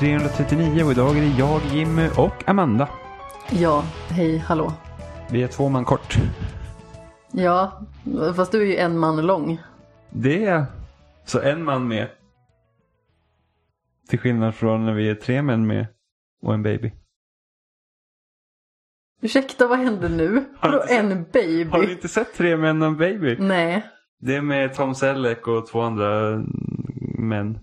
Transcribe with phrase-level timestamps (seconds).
[0.00, 2.88] avsnitt 339 och idag är det jag, Jimmy och Amanda.
[3.50, 4.72] Ja, hej, hallå.
[5.30, 6.16] Vi är två man kort.
[7.32, 7.82] Ja,
[8.36, 9.60] fast du är ju en man lång.
[10.10, 10.64] Det är
[11.24, 12.08] så en man med.
[14.08, 15.86] Till skillnad från när vi är tre män med
[16.42, 16.92] och en baby.
[19.22, 20.44] Ursäkta, vad hände nu?
[20.58, 21.70] Har en baby?
[21.70, 23.36] Har du inte sett Tre män och en baby?
[23.38, 23.86] Nej.
[24.20, 26.42] Det är med Tom Selleck och två andra
[27.18, 27.58] män.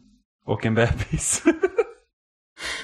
[0.46, 1.44] Och en bebis.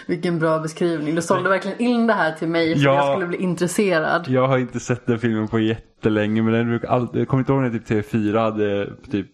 [0.07, 1.16] Vilken bra beskrivning.
[1.16, 2.95] Du sålde verkligen in det här till mig så Ja.
[2.95, 4.25] jag skulle bli intresserad.
[4.27, 7.52] Jag har inte sett den filmen på jättelänge men den brukar alltid, jag kommer inte
[7.52, 9.27] ihåg när typ TV4 hade typ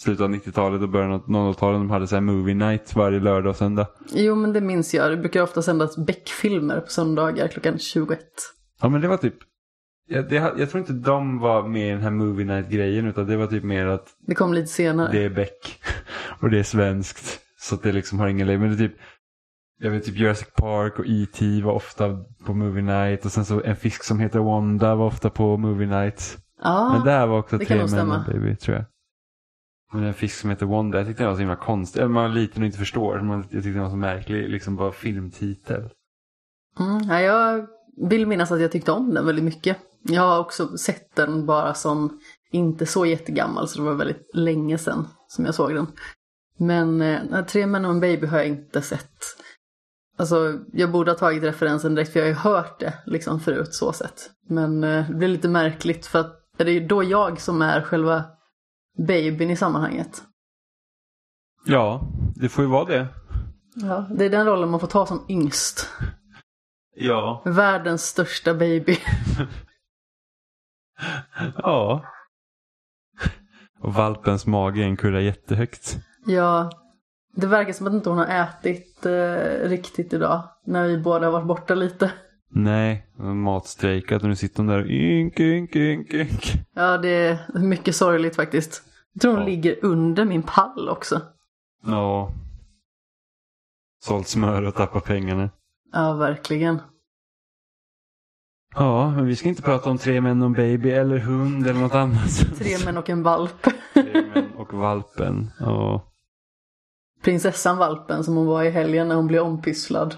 [0.00, 3.50] slutet av 90-talet och början av 00-talet de hade så här movie night varje lördag
[3.50, 3.86] och söndag.
[4.14, 5.10] Jo, men det minns jag.
[5.10, 8.18] Det brukar ofta sändas Beck-filmer på söndagar klockan 21.
[8.82, 9.34] Ja men det var typ
[10.08, 13.26] jag, det, jag tror inte de var med i den här movie night grejen utan
[13.26, 15.12] det var typ mer att Det kom lite senare.
[15.12, 15.80] det är Beck
[16.40, 17.38] och det är svenskt.
[17.60, 18.60] Så det liksom har ingen längd.
[18.60, 18.96] Men det är typ
[19.82, 21.62] jag vet typ Jurassic Park och E.T.
[21.62, 25.30] var ofta på movie night och sen så en fisk som heter Wanda var ofta
[25.30, 26.38] på movie night.
[26.62, 28.84] Ja, Men där var också det tre män och baby tror jag.
[29.92, 32.00] Men en fisk som heter Wanda, jag tyckte den var så himla konstig.
[32.00, 33.20] Eller Man var liten och inte förstår.
[33.20, 35.90] Man, jag tyckte den var så märklig, liksom bara filmtitel.
[36.80, 37.66] mm, ja, jag
[38.08, 39.76] vill minnas att jag tyckte om den väldigt mycket.
[40.02, 44.78] Jag har också sett den bara som inte så jättegammal så det var väldigt länge
[44.78, 45.86] sedan som jag såg den.
[46.58, 49.41] Men eh, Tre män och en baby har jag inte sett.
[50.18, 53.74] Alltså, jag borde ha tagit referensen direkt för jag har ju hört det liksom förut
[53.74, 54.30] så sett.
[54.48, 57.82] Men eh, det blir lite märkligt för att är det ju då jag som är
[57.82, 58.24] själva
[59.06, 60.22] babyn i sammanhanget.
[61.64, 62.00] Ja,
[62.34, 63.06] det får ju vara det.
[63.74, 65.88] Ja, det är den rollen man får ta som yngst.
[66.96, 67.42] Ja.
[67.44, 68.96] Världens största baby.
[71.56, 72.04] Ja.
[73.80, 75.96] Och valpens mage är en kurra jättehögt.
[76.26, 76.70] Ja,
[77.36, 80.42] det verkar som att inte hon har ätit eh, riktigt idag.
[80.66, 82.12] När vi båda har varit borta lite.
[82.54, 86.52] Nej, matstrejkat och nu sitter hon där och ynk, ynk, ynk, ynk.
[86.74, 88.82] Ja, det är mycket sorgligt faktiskt.
[89.12, 89.46] Jag tror hon Ja.
[89.48, 91.20] ligger under min pall också.
[91.86, 92.32] Ja.
[94.04, 95.50] Sålt smör och tappat pengarna.
[95.92, 96.78] Ja, verkligen.
[98.74, 101.80] Ja, men vi ska inte prata om tre män och en baby eller hund eller
[101.80, 102.56] något annat.
[102.58, 103.62] Tre män och en valp.
[103.94, 105.50] Tre män och valpen.
[105.60, 106.11] Ja.
[107.22, 110.14] Prinsessan valpen som hon var i helgen när hon blev ompysslad.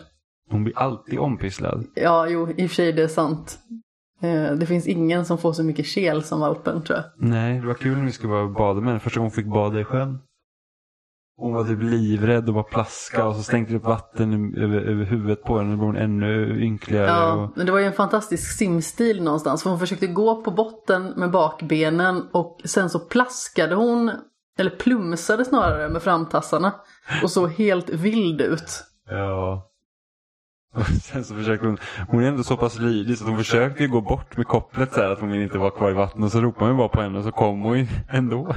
[0.51, 1.85] Hon blir alltid ompysslad.
[1.95, 3.59] Ja, jo, i och för sig det är sant.
[4.23, 7.05] Eh, Det finns ingen som får så mycket kel som valpen tror jag.
[7.31, 9.01] Nej, det var kul när vi skulle vara bada med henne.
[9.01, 10.19] Första gången hon fick bada i sjön.
[11.37, 15.05] Hon var typ livrädd och bara plaska och så stänkte det upp vatten över, över
[15.05, 15.71] huvudet på henne.
[15.71, 17.07] Då blev hon ännu ynkligare.
[17.07, 17.51] Ja, Och...
[17.57, 19.63] men det var ju en fantastisk simstil någonstans.
[19.63, 24.11] För hon försökte gå på botten med bakbenen och sen så plaskade hon,
[24.59, 26.73] eller plumsade snarare med framtassarna.
[27.23, 28.85] Och såg helt vild ut.
[29.09, 29.71] Ja.
[30.75, 31.79] Och sen så försökte hon,
[32.09, 34.93] hon är ändå så pass lydig så att hon försökte ju gå bort med kopplet
[34.93, 36.25] så här att hon inte var kvar i vattnet.
[36.25, 38.55] Och så ropade man bara på henne och så kom hon ändå.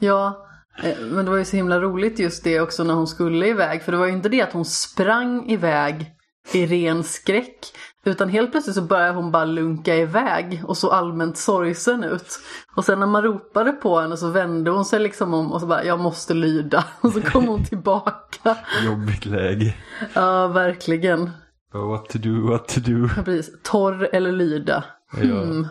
[0.00, 0.46] Ja,
[0.82, 3.82] eh, men det var ju så himla roligt just det också när hon skulle iväg.
[3.82, 6.14] För det var ju inte det att hon sprang iväg
[6.52, 7.66] i ren skräck.
[8.04, 12.40] Utan helt plötsligt så började hon bara lunka iväg och så allmänt sorgsen ut.
[12.76, 15.66] Och sen när man ropade på henne så vände hon sig liksom om och så
[15.66, 16.84] bara jag måste lyda.
[17.00, 18.56] Och så kom hon tillbaka.
[18.84, 19.74] Jobbigt läge.
[20.14, 21.30] Ja, verkligen.
[21.72, 23.08] What to do, what to do.
[23.16, 23.62] Ja, Precis.
[23.62, 24.84] Torr eller lyda.
[25.12, 25.66] Hmm.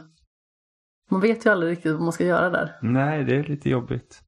[1.12, 2.78] Man vet ju aldrig riktigt vad man ska göra där.
[2.82, 4.22] Nej, det är lite jobbigt.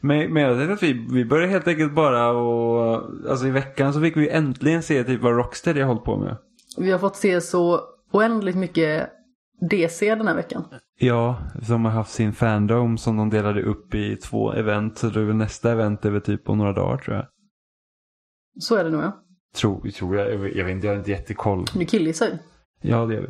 [0.00, 2.94] Men, men jag tänkte att vi, vi börjar helt enkelt bara och
[3.30, 6.36] alltså i veckan så fick vi äntligen se typ vad Rocksteady har hållit på med.
[6.78, 7.80] Vi har fått se så
[8.12, 9.10] oändligt mycket
[9.70, 10.64] DC den här veckan.
[10.98, 14.98] Ja, som har haft sin fandom som de delade upp i två event.
[14.98, 17.26] Så det är väl nästa event är väl typ om några dagar tror jag.
[18.60, 19.22] Så är det nog ja.
[19.56, 21.64] Tror, tror jag, jag vet inte, jag har inte jättekoll.
[21.74, 22.38] Nu killgissar vi.
[22.90, 23.28] Ja, det gör vi.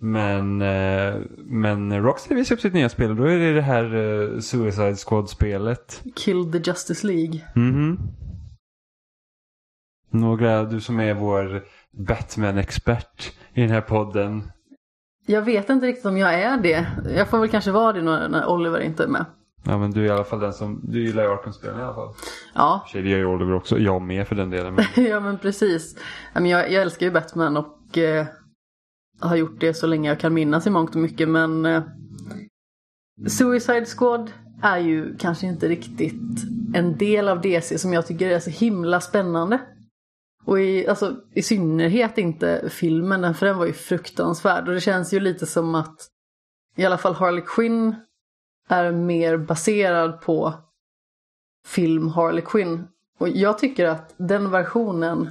[0.00, 3.84] Men, eh, men Rocksteady visar upp sitt nya spel och då är det det här
[3.84, 6.02] eh, Suicide Squad-spelet.
[6.16, 7.40] Kill the Justice League.
[7.54, 7.98] Mhm.
[10.10, 14.50] Några, du som är vår Batman-expert i den här podden.
[15.26, 16.86] Jag vet inte riktigt om jag är det.
[17.16, 19.24] Jag får väl kanske vara det när, Oliver inte är med.
[19.64, 21.94] Ja men du är i alla fall den som, du gillar ju Arkham-spelen i alla
[21.94, 22.14] fall.
[22.54, 23.78] Ja, Tjej, det gör ju Oliver också.
[23.78, 24.74] Jag med för den delen.
[24.74, 25.04] Men...
[25.04, 25.96] ja men precis.
[26.34, 28.26] Jag, jag älskar ju Batman och eh,
[29.18, 31.28] har gjort det så länge jag kan minnas i mångt och mycket.
[31.28, 31.82] Men eh,
[33.26, 34.30] Suicide Squad
[34.62, 36.44] är ju kanske inte riktigt
[36.74, 39.60] en del av DC som jag tycker är så himla spännande.
[40.44, 44.68] Och i, alltså, i synnerhet inte filmen, för den var ju fruktansvärd.
[44.68, 46.08] Och det känns ju lite som att
[46.76, 47.94] i alla fall Harley Quinn
[48.68, 50.54] är mer baserad på
[51.66, 52.88] film Harley Quinn
[53.18, 55.30] Och jag tycker att den versionen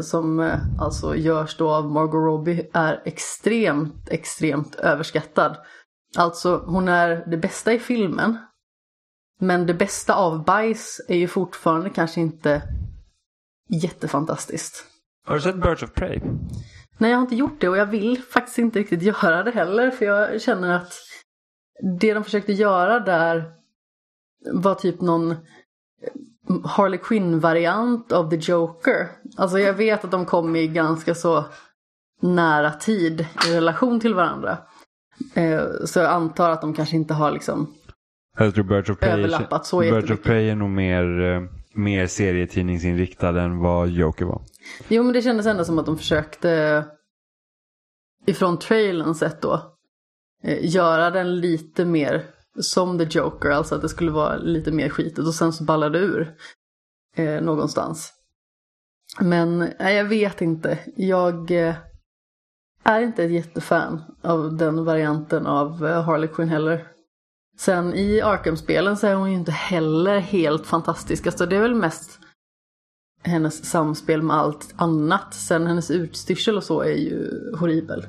[0.00, 5.56] som eh, alltså görs då av Margot Robbie är extremt, extremt överskattad.
[6.16, 8.38] Alltså hon är det bästa i filmen.
[9.38, 12.62] Men det bästa av bajs är ju fortfarande kanske inte
[13.68, 14.84] jättefantastiskt.
[15.26, 16.20] Har du sett Birds of Prey?
[16.98, 19.90] Nej, jag har inte gjort det och jag vill faktiskt inte riktigt göra det heller
[19.90, 20.92] för jag känner att
[22.00, 23.52] det de försökte göra där
[24.52, 25.34] var typ någon
[26.64, 29.08] Harley Quinn-variant av The Joker.
[29.36, 31.44] Alltså jag vet att de kom i ganska så
[32.22, 34.58] nära tid i relation till varandra.
[35.34, 37.74] Eh, Så jag antar att de kanske inte har liksom
[38.38, 40.22] Jag tror Birds of Prey, överlappat så Birds of.
[40.22, 41.40] Prey är nog mer, eh,
[41.74, 44.42] mer serietidningsinriktad än vad Joker var.
[44.88, 46.84] Jo men det kändes ändå som att de försökte
[48.26, 49.76] ifrån trailern sett då
[50.42, 52.24] eh, göra den lite mer
[52.60, 55.98] som The Joker, alltså att det skulle vara lite mer skitigt och sen så ballade
[55.98, 56.36] det ur
[57.16, 58.12] eh, någonstans.
[59.20, 60.78] Men nej, jag vet inte.
[60.96, 61.74] Jag eh,
[62.82, 66.88] är inte ett jättefan av den varianten av eh, Harley Quinn heller.
[67.58, 71.26] Sen i Arkham-spelen så är hon ju inte heller helt fantastisk.
[71.26, 72.20] Alltså det är väl mest
[73.22, 75.34] hennes samspel med allt annat.
[75.34, 78.06] Sen hennes utstyrsel och så är ju horribel.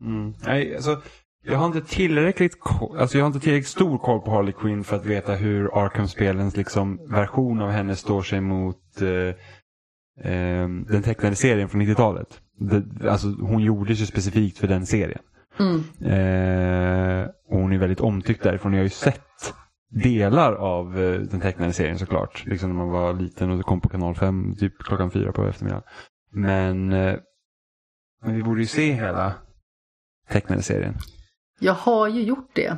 [0.00, 0.34] Mm.
[0.44, 1.02] Nej, alltså,
[1.48, 2.58] jag har inte tillräckligt
[2.98, 6.56] alltså jag har inte tillräckligt stor koll på Harley Quinn för att veta hur Arkham-spelens
[6.56, 12.40] liksom, version av henne står sig mot eh, eh, den tecknade serien från 90-talet.
[12.58, 15.20] Det, alltså, hon gjordes ju specifikt för den serien.
[15.58, 15.78] Mm.
[16.00, 18.72] Eh, och hon är väldigt omtyckt därifrån.
[18.72, 19.54] Jag har ju sett
[19.90, 22.46] delar av eh, den tecknade serien såklart.
[22.46, 25.46] Liksom när man var liten och det kom på kanal 5 typ klockan fyra på
[25.46, 25.84] eftermiddagen.
[26.32, 27.14] Men, eh,
[28.22, 29.34] men vi borde ju se hela
[30.30, 30.94] tecknade serien.
[31.58, 32.76] Jag har ju gjort det.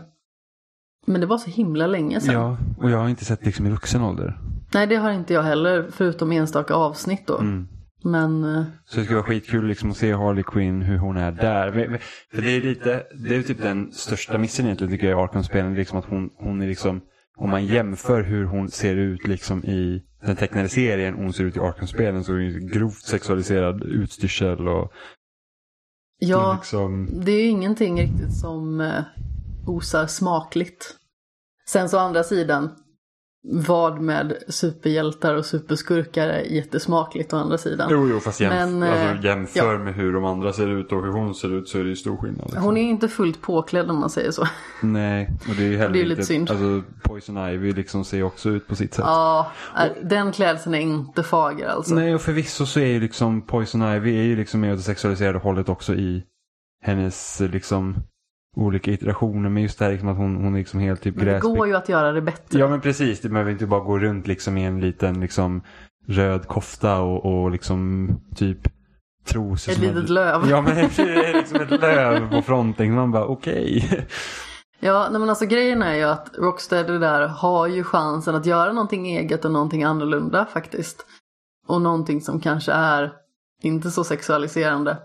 [1.06, 2.34] Men det var så himla länge sedan.
[2.34, 4.38] Ja, och jag har inte sett liksom i vuxen ålder.
[4.74, 7.38] Nej, det har inte jag heller, förutom enstaka avsnitt då.
[7.38, 7.68] Mm.
[8.04, 11.32] Men eh, Så det skulle vara skitkul liksom att se Harley Quinn, hur hon är
[11.32, 12.00] där.
[12.34, 15.74] För det är lite, det är typ den största missen egentligen tycker jag i Arkham-spelen.
[15.74, 17.00] Liksom att hon, hon är liksom,
[17.36, 21.56] om man jämför hur hon ser ut liksom i den tecknade serien hon ser ut
[21.56, 24.92] i Arkham-spelen så är hon grovt sexualiserad utstyrsel och
[26.20, 27.08] ja, liksom...
[27.12, 29.02] det är ju ingenting riktigt som eh,
[29.66, 30.96] osar smakligt.
[31.68, 32.70] Sen så andra sidan,
[33.42, 37.88] vad med superhjältar och superskurkar är jättesmakligt å andra sidan.
[37.92, 41.02] Jo, jo, fast jämf- Men, eh, alltså, jämför med hur de andra ser ut och
[41.02, 42.44] hur hon ser ut så är det ju stor skillnad.
[42.44, 42.62] Liksom.
[42.62, 44.46] Hon är inte fullt påklädd om man säger så.
[44.82, 46.14] Nej, och det är ju heller Det är ju inte...
[46.14, 46.50] lite synd.
[46.50, 49.04] Alltså, Poison Ivy liksom ser också ut på sitt sätt.
[49.06, 51.94] Ja, eh, den klädseln är inte fager alltså.
[51.94, 54.82] Nej, och förvisso så är ju liksom Poison Ivy är ju liksom mer åt det
[54.82, 56.22] sexualiserade hållet också i
[56.82, 57.96] hennes liksom
[58.56, 59.48] olika iterationer.
[59.48, 61.66] Men just det här liksom att hon, hon är liksom helt typ Men det går
[61.66, 62.58] ju att göra det bättre.
[62.58, 65.62] Ja men precis, det behöver inte bara gå runt liksom i en liten liksom
[66.06, 68.58] röd kofta och, och liksom typ
[69.24, 70.50] trosor Ett litet löv.
[70.50, 72.94] Ja men det är liksom ett löv på fronten.
[72.94, 74.06] Man bara okej.
[74.80, 78.72] Ja, nej men alltså grejen är ju att Rocksteady där har ju chansen att göra
[78.72, 81.06] någonting eget och någonting annorlunda faktiskt.
[81.66, 83.12] Och någonting som kanske är
[83.62, 84.96] inte så sexualiserande.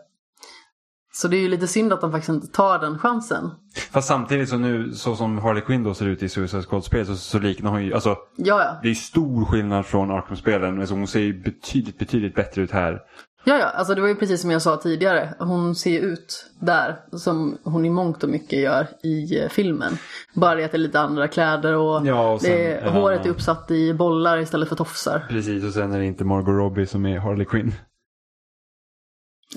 [1.17, 3.51] Så det är ju lite synd att de faktiskt inte tar den chansen.
[3.91, 7.15] Fast samtidigt så nu, så som Harley Quinn då ser ut i Suicide Squad-spel så,
[7.15, 8.79] så liknar hon ju, alltså Ja, ja.
[8.83, 10.79] det är stor skillnad från Arkham-spelen.
[10.79, 12.99] Alltså, hon ser ju betydligt, betydligt bättre ut här.
[13.47, 15.33] Ja, ja, alltså det var ju precis som jag sa tidigare.
[15.39, 19.97] Hon ser ut där som hon i mångt och mycket gör i eh, filmen.
[20.33, 23.25] Bara det att det är lite andra kläder och, Ja, och sen det en håret
[23.25, 25.25] är uppsatt i bollar istället för tofsar.
[25.29, 27.71] Precis, och sen är det inte Margot Robbie som är Harley Quinn.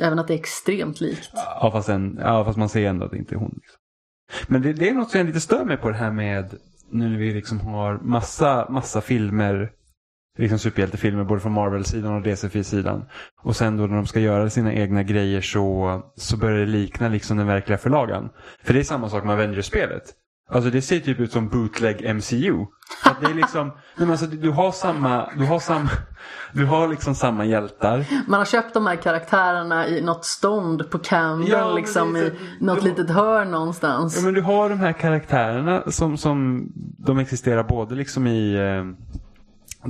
[0.00, 1.30] Även att det är extremt likt.
[1.34, 3.60] Ja, fast, en, ja, fast man ser ändå att det inte är hon.
[3.62, 3.80] Liksom.
[4.46, 6.54] Men det, det är något som jag lite stör mig på det här med
[6.90, 9.72] nu när vi liksom har massa, massa filmer,
[10.38, 13.04] liksom superhjältefilmer både från Marvel-sidan och DC-sidan.
[13.42, 17.08] Och sen då när de ska göra sina egna grejer så, så börjar det likna
[17.08, 18.28] liksom den verkliga förlagan.
[18.62, 20.02] För det är samma sak med Avengers-spelet.
[20.50, 22.64] Alltså det ser typ ut som bootleg MCU.
[23.04, 25.88] Så att det är liksom, nej alltså du har samma, du har samma,
[26.52, 28.04] du har liksom samma hjältar.
[28.26, 32.30] Man har köpt de här karaktärerna i något stånd på Camden Ja, liksom är i
[32.30, 34.16] så- något de- litet hörn någonstans.
[34.16, 38.84] Ja, men du har de här karaktärerna som, som de existerar både liksom i eh,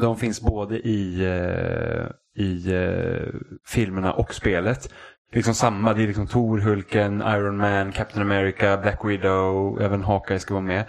[0.00, 3.35] de finns både i, eh, i eh,
[3.67, 4.93] filmerna och spelet.
[5.32, 10.38] Liksom samma, det är liksom Thor, Hulken, Iron Man, Captain America, Black Widow, även Hawkeye
[10.38, 10.85] ska vara med.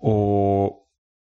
[0.00, 0.66] Och,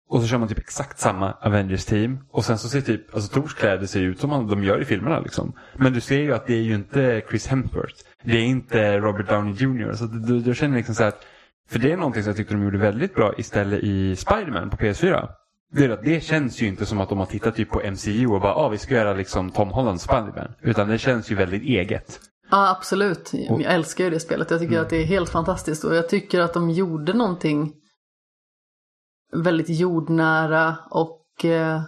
[0.08, 2.18] och så kör man typ exakt samma Avengers-team.
[2.30, 4.84] Och sen så ser typ, alltså Thors kläder ser ut som man, de gör i
[4.84, 5.52] filmerna liksom.
[5.76, 8.04] Men du ser ju att det är ju inte Chris Hemsworth.
[8.22, 9.92] Det är inte Robert Downey Jr.
[9.92, 11.26] Så du, du, du känner liksom så här att,
[11.68, 14.76] för det är någonting som jag tyckte de gjorde väldigt bra istället i Spider-Man på
[14.76, 15.28] PS4.
[15.72, 18.40] det, att det känns ju inte som att de har tittat typ på MCU och
[18.40, 20.54] bara ah, vi ska göra liksom Tom Hollands Spiderman.
[20.60, 22.20] Utan det känns ju väldigt eget.
[22.50, 23.30] Ja, absolut.
[23.32, 24.50] Jag älskar ju det spelet.
[24.50, 24.84] Jag tycker Mm.
[24.84, 25.84] att det är helt fantastiskt.
[25.84, 27.72] Och jag tycker att de gjorde någonting
[29.32, 31.82] väldigt jordnära och eh,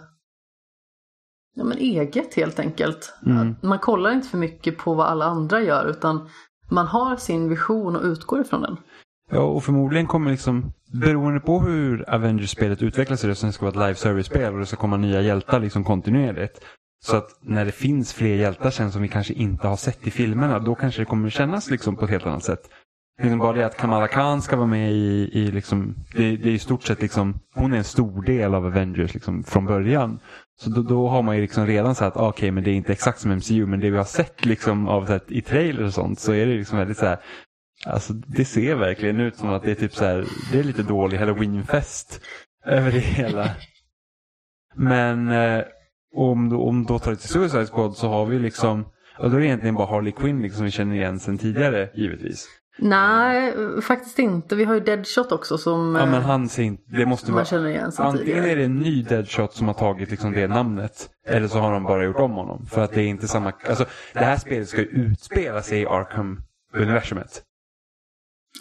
[1.55, 3.13] ja, men eget helt enkelt.
[3.25, 3.55] Mm.
[3.63, 6.29] Man kollar inte för mycket på vad alla andra gör utan
[6.71, 8.77] man har sin vision och utgår ifrån den.
[9.31, 10.71] Ja, och förmodligen kommer liksom,
[11.01, 14.97] beroende på hur Avengers-spelet utvecklas, det ska vara ett live service-spel och det ska komma
[14.97, 16.61] nya hjältar liksom kontinuerligt.
[16.99, 20.11] Så att när det finns fler hjältar sen som vi kanske inte har sett i
[20.11, 22.69] filmerna, då kanske det kommer kännas liksom på ett helt annat sätt.
[23.21, 26.53] Liksom bara det att Kamala Khan ska vara med i, i liksom, det, det är
[26.53, 30.19] i stort sett liksom, hon är en stor del av Avengers liksom från början.
[30.59, 32.75] Så då, då har man ju liksom redan sagt, att ah, okej men det är
[32.75, 35.87] inte exakt som MCU, men det vi har sett liksom av så här, i trailers
[35.87, 37.19] och sånt så är det liksom väldigt så här,
[37.85, 40.83] Alltså det ser verkligen ut som att det är typ så här, det är lite
[40.83, 42.21] dålig halloweenfest
[42.65, 43.49] över det hela.
[44.75, 45.63] Men eh,
[46.15, 48.85] om, då, om då tar det till Suicide Squad så har vi liksom,
[49.19, 52.47] och då är det egentligen bara Harley Quinn liksom vi känner igen sen tidigare givetvis.
[52.79, 54.55] Nej, faktiskt inte.
[54.55, 57.45] Vi har ju Deadshot också som Ja men eh, han ser inte, det måste man
[57.45, 58.51] känner igen sen antingen tidigare.
[58.51, 61.09] är det en ny Deadshot som har tagit liksom det namnet.
[61.27, 62.65] Eller så har de bara gjort om honom.
[62.65, 65.85] För att det är inte samma, alltså det här spelet ska ju utspela sig i
[65.85, 67.41] Arkham-universumet.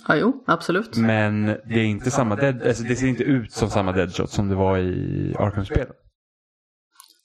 [0.08, 0.96] Ja, jo, absolut.
[0.96, 4.48] Men det är inte samma dead, alltså det ser inte ut som samma Deadshot som
[4.48, 5.96] det var i Arkham-spelet.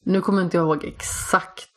[0.06, 1.68] Nu kommer inte jag ihåg exakt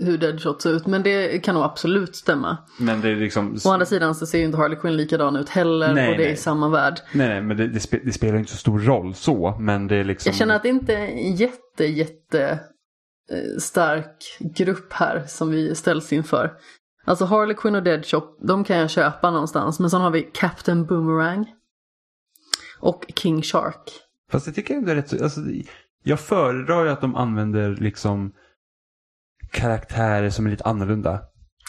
[0.00, 2.56] hur Deadshot ser ut, men det kan nog absolut stämma.
[2.78, 3.58] Men det är liksom...
[3.64, 6.22] Å andra sidan så ser ju inte Harley Quinn likadan ut heller Nej, och det
[6.22, 6.32] är nej.
[6.34, 7.00] i samma värld.
[7.12, 9.96] Nej, nej, men det, det, spe, det spelar inte så stor roll så, men det
[9.96, 10.30] är liksom...
[10.30, 12.50] Jag känner att det inte är en jätte, jätte
[13.30, 16.52] eh, stark grupp här som vi ställs inför.
[17.04, 19.80] Alltså Harley Quinn och Deadshot, de kan jag köpa någonstans.
[19.80, 21.46] Men sen har vi Captain Boomerang.
[22.80, 23.90] Och King Shark.
[24.30, 25.40] Fast jag tycker ändå är rätt så- alltså,
[26.06, 28.32] Jag föredrar ju att de använder liksom
[29.50, 31.20] karaktärer som är lite annorlunda.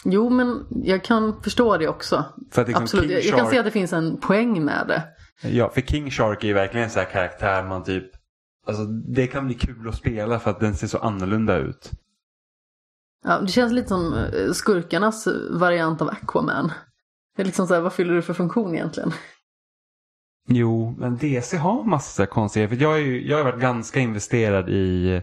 [0.04, 2.24] Jo, men jag kan förstå det också.
[2.52, 4.84] För att liksom Absolut, King jag, jag kan se att det finns en poäng med
[4.88, 5.02] det.
[5.48, 8.10] Ja, för King Shark är ju verkligen en sån här karaktär man typ...
[8.66, 11.90] Alltså det kan bli kul att spela för att den ser så annorlunda ut.
[13.24, 16.72] Ja, det känns lite som eh, skurkarnas variant av Aquaman.
[17.36, 19.12] Det är liksom så här, vad fyller du för funktion egentligen?
[20.48, 22.68] Jo, men DC har massa konstiga...
[22.68, 25.22] För jag, är ju, jag har varit ganska investerad i,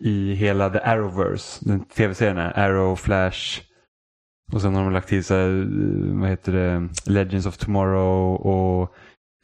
[0.00, 1.64] i hela The Arrowverse.
[1.64, 3.60] Den tv-serien är Arrow, Flash.
[4.52, 5.68] Och sen har de lagt till så här,
[6.20, 8.94] vad heter det, Legends of Tomorrow och,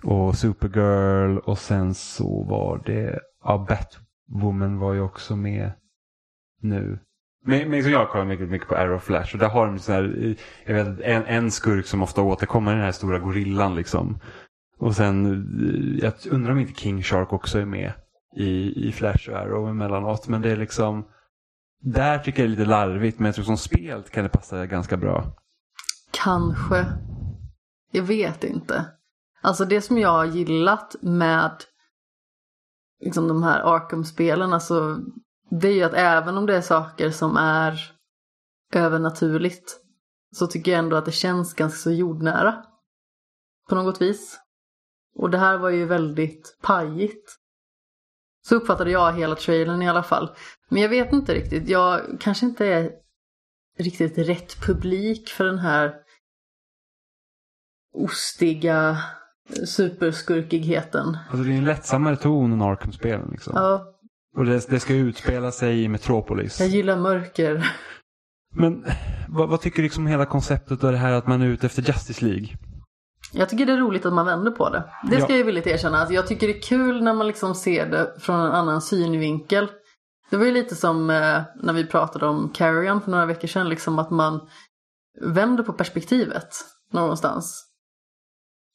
[0.02, 1.38] och Supergirl.
[1.38, 5.70] Och sen så var det, ja Batwoman var ju också med
[6.60, 6.98] nu.
[7.44, 9.78] Men, men som jag kollar mycket, mycket på Arrow och Flash och där har de
[9.78, 14.18] så här, jag vet, en, en skurk som ofta återkommer, den här stora gorillan liksom.
[14.82, 17.92] Och sen, eh, jag undrar om inte King Shark också är med
[18.36, 20.28] i, i Flash och Arrow emellanåt.
[20.28, 21.04] Men det är liksom,
[21.80, 23.18] där tycker jag det är lite larvigt.
[23.18, 25.36] Men jag tror som spel kan det passa ganska bra.
[26.10, 26.86] Kanske.
[27.92, 28.84] Jag vet inte.
[29.40, 31.52] Alltså det som jag har gillat med
[33.00, 34.98] liksom de här Arkham-spelen, alltså
[35.50, 37.92] det är ju att även om det är saker som är
[38.74, 39.76] övernaturligt
[40.34, 42.64] så tycker jag ändå att det känns ganska så jordnära.
[43.68, 44.38] På något vis.
[45.14, 47.36] Och det här var ju väldigt pajigt.
[48.46, 50.30] Så uppfattade jag hela trailern i alla fall.
[50.68, 52.90] Men jag vet inte riktigt, jag kanske inte är
[53.78, 55.94] riktigt rätt publik för den här
[57.94, 58.98] ostiga
[59.66, 61.16] superskurkigheten.
[61.30, 63.28] Alltså det är en lättsammare ton än Arkham-spelen.
[63.30, 63.52] Liksom.
[63.56, 63.94] Ja,
[64.36, 66.60] Och det, det ska utspela sig i Metropolis.
[66.60, 67.72] jag gillar mörker.
[68.54, 68.84] Men
[69.28, 71.66] vad, vad tycker du liksom om hela konceptet av det här att man är ute
[71.66, 72.48] efter Justice League?
[73.34, 74.84] Jag tycker det är roligt att man vänder på det.
[75.10, 75.38] Det ska Ja.
[75.38, 75.98] jag villigt erkänna.
[75.98, 79.68] Alltså jag tycker det är kul när man liksom ser det från en annan synvinkel.
[80.30, 83.68] Det var ju lite som eh, när vi pratade om Carrion för några veckor sedan.
[83.68, 84.48] Liksom att man
[85.20, 86.48] vänder på perspektivet
[86.92, 87.68] någonstans.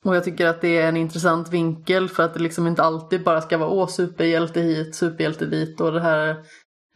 [0.05, 3.23] Och jag tycker att det är en intressant vinkel för att det liksom inte alltid
[3.23, 6.43] bara ska vara åh superhjälte hit, superhjälte dit och det här är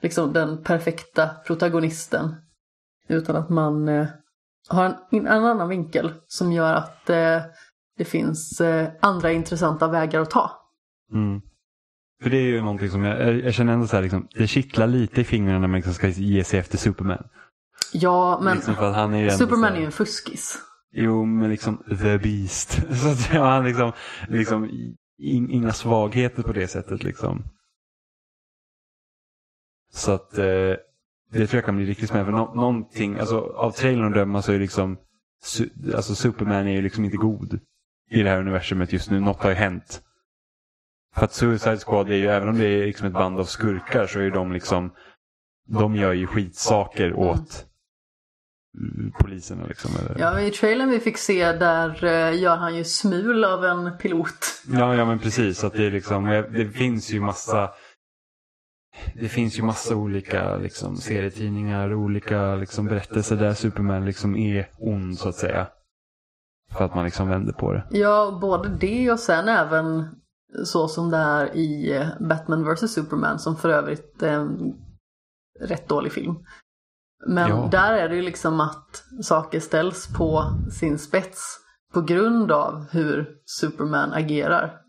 [0.02, 2.36] liksom den perfekta protagonisten.
[3.08, 4.08] Utan att man eh,
[4.72, 7.42] har en, en annan vinkel som gör att eh,
[7.98, 10.52] det finns eh, andra intressanta vägar att ta.
[11.14, 11.42] Mm.
[12.24, 14.88] För det är ju någonting som jag, jag, känner ändå så här liksom, det kittlar
[14.88, 17.24] lite i fingrarna när man liksom ska ge sig efter Superman.
[17.94, 18.74] Ja, men liksom
[19.14, 20.58] är Superman är ju en fuskis.
[20.92, 22.72] Jo, men liksom the beast.
[23.02, 23.92] Så att ja, han liksom,
[24.28, 24.70] liksom
[25.18, 27.44] in, inga svagheter på det sättet liksom.
[29.94, 30.76] Så att eh,
[31.32, 32.32] det tror jag kan bli riktigt spännande.
[32.32, 34.98] För nå, någonting, alltså av trailern att döma så är liksom,
[35.44, 37.60] su, alltså Superman är ju liksom inte god
[38.10, 39.20] i det här universumet just nu.
[39.20, 40.02] Något har ju hänt.
[41.16, 44.08] För att Suicide Squad är ju, även om det är liksom ett band av skurkar
[44.08, 44.92] så är de liksom,
[45.68, 47.66] de gör ju skitsaker åt
[49.20, 49.92] poliserna liksom.
[50.00, 50.20] Eller?
[50.20, 54.64] Ja, i trailern vi fick se där eh, gör han ju smul av en pilot.
[54.72, 55.64] Ja, ja men precis.
[55.64, 57.72] Att det, är liksom, det finns ju massa
[59.16, 65.18] det finns ju massa olika liksom, serietidningar, olika liksom, berättelser där Superman liksom är ond
[65.18, 65.68] så att säga.
[66.72, 67.88] För att man liksom vänder på det.
[67.92, 70.16] Ja, både det och sen även
[70.66, 74.74] så som det är i eh, Batman vs Superman som för övrigt är en
[75.60, 76.36] rätt dålig film.
[77.28, 77.70] Men Ja.
[77.72, 81.58] där är det ju liksom att saker ställs på sin spets
[81.94, 84.81] på grund av hur Superman agerar.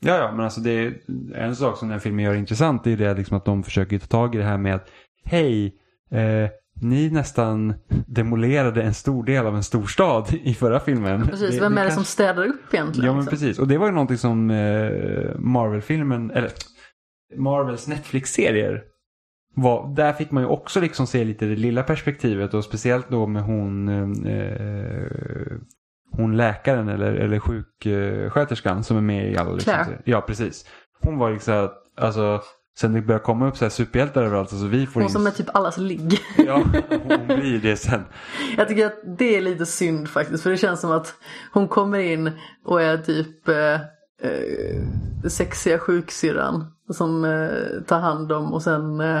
[0.00, 0.94] Ja, ja, men alltså det är
[1.34, 4.34] en sak som den filmen gör intressant är det liksom att de försöker ta tag
[4.34, 4.88] i det här med att
[5.24, 5.74] hej,
[6.10, 6.50] eh,
[6.80, 7.74] ni nästan
[8.06, 11.26] demolerade en stor del av en storstad i förra filmen.
[11.26, 13.06] Precis, vem är det som städar upp egentligen?
[13.06, 13.38] Ja, men liksom?
[13.38, 13.58] precis.
[13.58, 16.50] Och det var ju någonting som eh, Marvel-filmen, eller
[17.36, 18.82] Marvels Netflix-serier
[19.54, 23.26] var, där fick man ju också liksom se lite det lilla perspektivet och speciellt då
[23.26, 23.88] med hon,
[24.26, 25.56] eh,
[26.10, 29.52] hon läkaren eller, eller sjuksköterskan som är med i alla.
[29.52, 30.02] Liksom, Claire.
[30.04, 30.66] Ja, precis.
[31.00, 32.42] Hon var liksom, alltså,
[32.78, 35.12] sen det började komma upp så här superhjältar överallt, alltså vi får Hon in...
[35.12, 36.18] som är typ allas ligg.
[36.46, 36.62] Ja,
[37.08, 38.02] hon blir det sen.
[38.56, 41.14] Jag tycker att det är lite synd faktiskt för det känns som att
[41.52, 42.30] hon kommer in
[42.64, 43.74] och är typ eh,
[44.22, 44.82] eh,
[45.28, 49.18] sexiga sjuksyrran som eh, tar hand om och sen eh,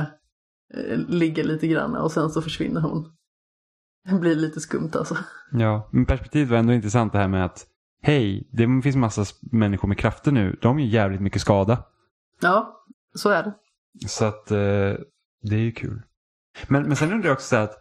[0.74, 3.12] eh, ligger lite grann och sen så försvinner hon.
[4.06, 5.16] Det blir lite skumt alltså.
[5.52, 7.66] Ja, men perspektivet var ändå intressant det här med att
[8.02, 10.58] hej, det finns massa människor med krafter nu.
[10.62, 11.84] De gör jävligt mycket skada.
[12.40, 13.54] Ja, så är det.
[14.08, 14.94] Så att eh,
[15.42, 16.02] det är ju kul.
[16.68, 17.74] Men, men sen undrar jag också så att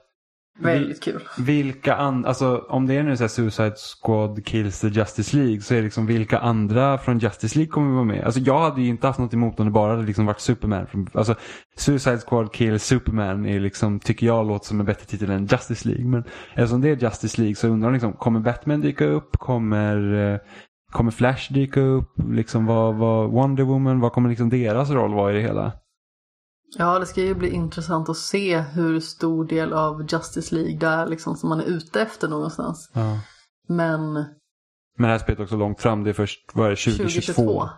[0.59, 1.21] Väldigt kul.
[1.37, 5.61] vilka andra, alltså om det är nu så här Suicide Squad kills the Justice League
[5.61, 8.23] så är det liksom vilka andra från Justice League kommer vara med?
[8.25, 10.87] Alltså jag hade ju inte haft något emot om det bara hade liksom varit Superman.
[10.87, 11.35] Från, alltså
[11.77, 15.87] Suicide Squad kills Superman är liksom, tycker jag låter som en bättre titel än Justice
[15.87, 16.05] League.
[16.05, 19.37] Men eftersom det är Justice League så undrar jag liksom, kommer Batman dyka upp?
[19.37, 20.39] Kommer, eh,
[20.91, 22.11] kommer Flash dyka upp?
[22.29, 25.71] Liksom vad, vad Wonder Woman, vad kommer liksom deras roll vara i det hela?
[26.77, 30.87] Ja, det ska ju bli intressant att se hur stor del av Justice League det
[30.87, 32.91] är liksom som man är ute efter någonstans.
[32.93, 33.19] Ja.
[33.67, 34.23] Men Men
[34.97, 36.03] det här spelet är också långt fram.
[36.03, 37.03] Det är först, vad är det, 2022?
[37.03, 37.69] 2022.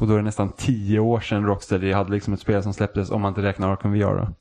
[0.00, 3.10] Och då är det nästan tio år sedan Rocksteady hade liksom ett spel som släpptes
[3.10, 4.34] om man inte räknar Arkham VR då.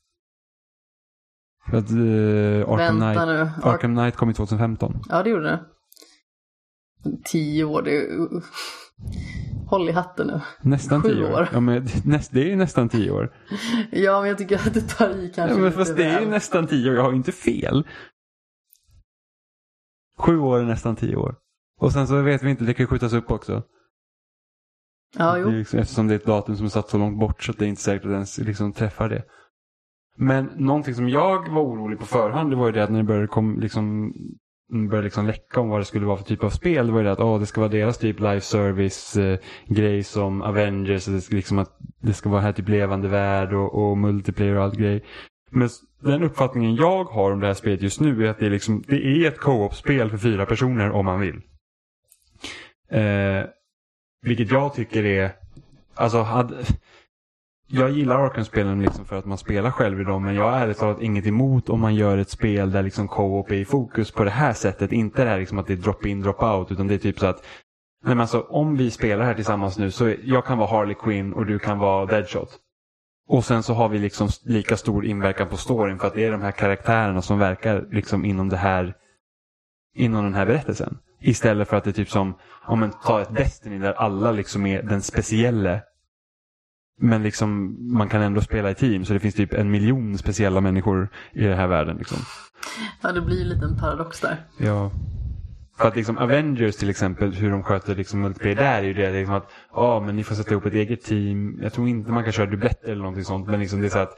[1.69, 3.41] För att eh, Arkham, Vänta Knight, nu.
[3.69, 5.02] Ar- Arkham Knight kom i 2015.
[5.10, 5.65] Ja, det gjorde det.
[7.25, 8.08] Tio år, det är...
[9.69, 10.41] Håll i hatten nu.
[10.62, 11.41] Nästan Sju tio år.
[11.41, 11.49] år.
[11.53, 13.34] Ja, men näst, det är ju nästan tio år.
[13.91, 16.27] Ja, men jag tycker att det tar i kanske Ja, men fast det är ju
[16.27, 16.95] nästan tio år.
[16.95, 17.88] Jag har ju inte fel.
[20.19, 21.36] Sju år är nästan tio år.
[21.79, 23.63] Och sen så vet vi inte, det kan ju skjutas upp också.
[25.17, 25.49] Ja, jo.
[25.49, 27.65] liksom, eftersom det är ett datum som är satt så långt bort så att det
[27.65, 29.23] är inte säkert att ens liksom träffar det.
[30.17, 33.03] Men någonting som jag var orolig på förhand det var ju det att när det
[33.03, 34.13] började, kom, liksom,
[34.71, 36.88] Mm, började liksom läcka om vad det skulle vara för typ av spel.
[36.88, 40.03] Det var ju det att oh, det ska vara deras typ live service eh, grej
[40.03, 41.08] som Avengers.
[41.08, 44.55] Och det ska liksom att det ska vara här typ levande värld och, och multiplayer
[44.55, 45.03] och allt grej.
[45.51, 48.49] Men den uppfattningen jag har om det här spelet just nu är att det är,
[48.49, 51.41] liksom, det är ett co-op-spel för fyra personer om man vill.
[52.91, 53.43] Eh,
[54.21, 55.32] vilket jag tycker är...
[55.95, 56.55] Alltså, hade,
[57.71, 60.77] jag gillar Arkham-spelen liksom för att man spelar själv i dem, men jag har ärligt
[60.77, 64.23] talat inget emot om man gör ett spel där liksom co-op är i fokus på
[64.23, 64.91] det här sättet.
[64.91, 67.45] Inte det här liksom att det är drop-in, drop-out, utan det är typ så att
[68.03, 70.95] Nej, men alltså, om vi spelar här tillsammans nu så är, jag kan vara Harley
[70.95, 72.58] Quinn och du kan vara Deadshot.
[73.27, 76.32] Och sen så har vi liksom lika stor inverkan på storyn för att det är
[76.32, 78.93] de här karaktärerna som verkar liksom inom det här
[79.95, 80.97] inom den här berättelsen.
[81.21, 82.34] Istället för att det är typ som
[82.65, 85.82] om man tar ett Destiny där alla liksom är den specielle.
[86.99, 90.62] Men liksom man kan ändå spela i team så det finns typ en miljon speciella
[90.62, 91.97] människor i den här världen.
[91.97, 92.17] Liksom.
[93.01, 94.38] Ja, det blir ju lite en paradox där.
[94.57, 94.91] Ja.
[95.77, 99.12] För att liksom Avengers till exempel, hur de sköter liksom multiplayer där är ju det
[99.12, 101.59] liksom att ja men ni får sätta ihop ett eget team.
[101.62, 103.99] Jag tror inte man kan köra dubbletter eller någonting sånt men liksom det är så
[103.99, 104.17] att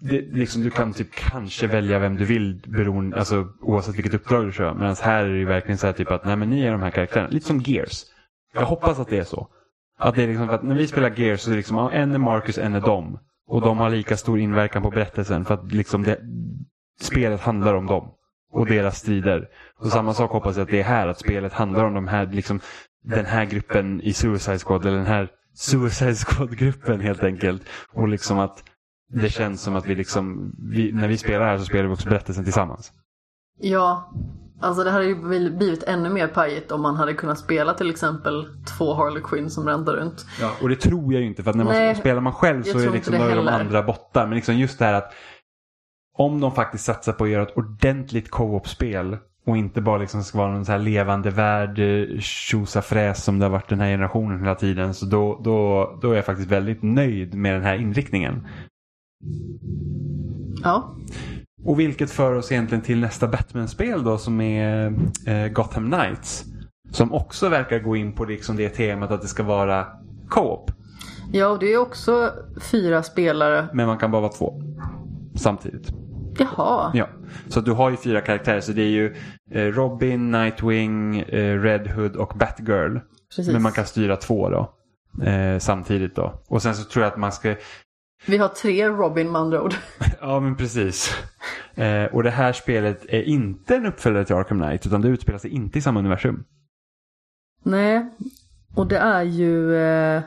[0.00, 4.46] det, liksom, du kan typ kanske välja vem du vill beroende, alltså, oavsett vilket uppdrag
[4.46, 4.74] du kör.
[4.74, 6.82] Medan här är det ju verkligen så här typ att nej men ni är de
[6.82, 7.28] här karaktärerna.
[7.28, 8.04] Lite som Gears.
[8.52, 9.48] Jag hoppas att det är så.
[9.98, 12.14] Att det är liksom för att när vi spelar Gears så är det liksom en
[12.14, 13.18] är Marcus, en är dem.
[13.46, 16.20] Och de har lika stor inverkan på berättelsen för att liksom det,
[17.00, 18.12] spelet handlar om dem.
[18.52, 19.48] Och deras strider.
[19.78, 22.26] Och samma sak hoppas jag att det är här, att spelet handlar om de här,
[22.26, 22.60] liksom,
[23.04, 27.62] den här gruppen i Suicide Squad, eller den här Suicide Squad-gruppen helt enkelt.
[27.92, 28.64] Och liksom att
[29.08, 32.08] det känns som att vi liksom, vi, när vi spelar här så spelar vi också
[32.08, 32.92] berättelsen tillsammans.
[33.58, 34.12] Ja,
[34.60, 35.14] Alltså det hade ju
[35.50, 38.46] blivit ännu mer pajigt om man hade kunnat spela till exempel
[38.78, 40.26] två Harley Quinn som räntar runt.
[40.40, 42.62] Ja, och det tror jag ju inte för att när man Nej, spelar man själv
[42.62, 44.26] så är liksom, då det är de andra borta.
[44.26, 45.12] Men liksom just det här att
[46.18, 49.16] om de faktiskt satsar på att göra ett ordentligt co-op-spel
[49.46, 53.44] och inte bara liksom ska vara någon så här levande värld, eh, tjosafräs som det
[53.44, 54.94] har varit den här generationen hela tiden.
[54.94, 58.46] Så då, då, då är jag faktiskt väldigt nöjd med den här inriktningen.
[60.62, 60.96] Ja,
[61.66, 64.94] Och vilket för oss egentligen till nästa Batman-spel då som är
[65.26, 66.44] eh, Gotham Knights.
[66.90, 69.86] Som också verkar gå in på liksom det temat att det ska vara
[70.28, 70.70] co-op.
[71.32, 72.32] ja och det är också
[72.70, 73.68] fyra spelare.
[73.72, 74.62] Men man kan bara vara två
[75.34, 75.92] samtidigt.
[76.38, 77.08] Jaha, Ja,
[77.48, 78.60] så du har ju fyra karaktärer.
[78.60, 79.16] Så det är ju
[79.50, 82.98] eh, Robin, Nightwing, eh, Red Hood och Batgirl.
[83.36, 83.52] precis.
[83.52, 84.72] Men man kan styra två då.
[85.24, 86.42] Eh, samtidigt då.
[86.48, 87.54] Och sen så tror jag att man ska...
[88.26, 89.74] Vi har tre Robin med andra ord.
[90.20, 91.14] Ja men precis.
[91.74, 94.86] Eh, och det här spelet är inte en uppföljare till Arkham Knight.
[94.86, 96.44] Utan det utspelar sig inte i samma universum.
[97.62, 98.06] Nej,
[98.76, 100.22] och det är ju eh,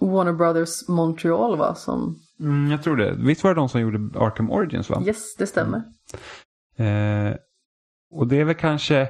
[0.00, 1.74] Warner Brothers Montreal va?
[1.74, 3.14] Som, Mm, jag tror det.
[3.18, 5.02] Visst var det de som gjorde Arkham Origins va?
[5.06, 5.82] yes, det stämmer.
[6.76, 7.34] Eh,
[8.10, 9.08] och det är väl kanske...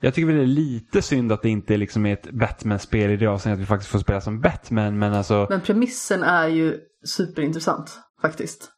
[0.00, 3.16] Jag tycker väl det är lite synd att det inte liksom är ett Batman-spel i
[3.16, 4.98] det avseendet att vi faktiskt får spela som Batman.
[4.98, 5.46] Men alltså...
[5.50, 8.70] Men premissen är ju superintressant faktiskt.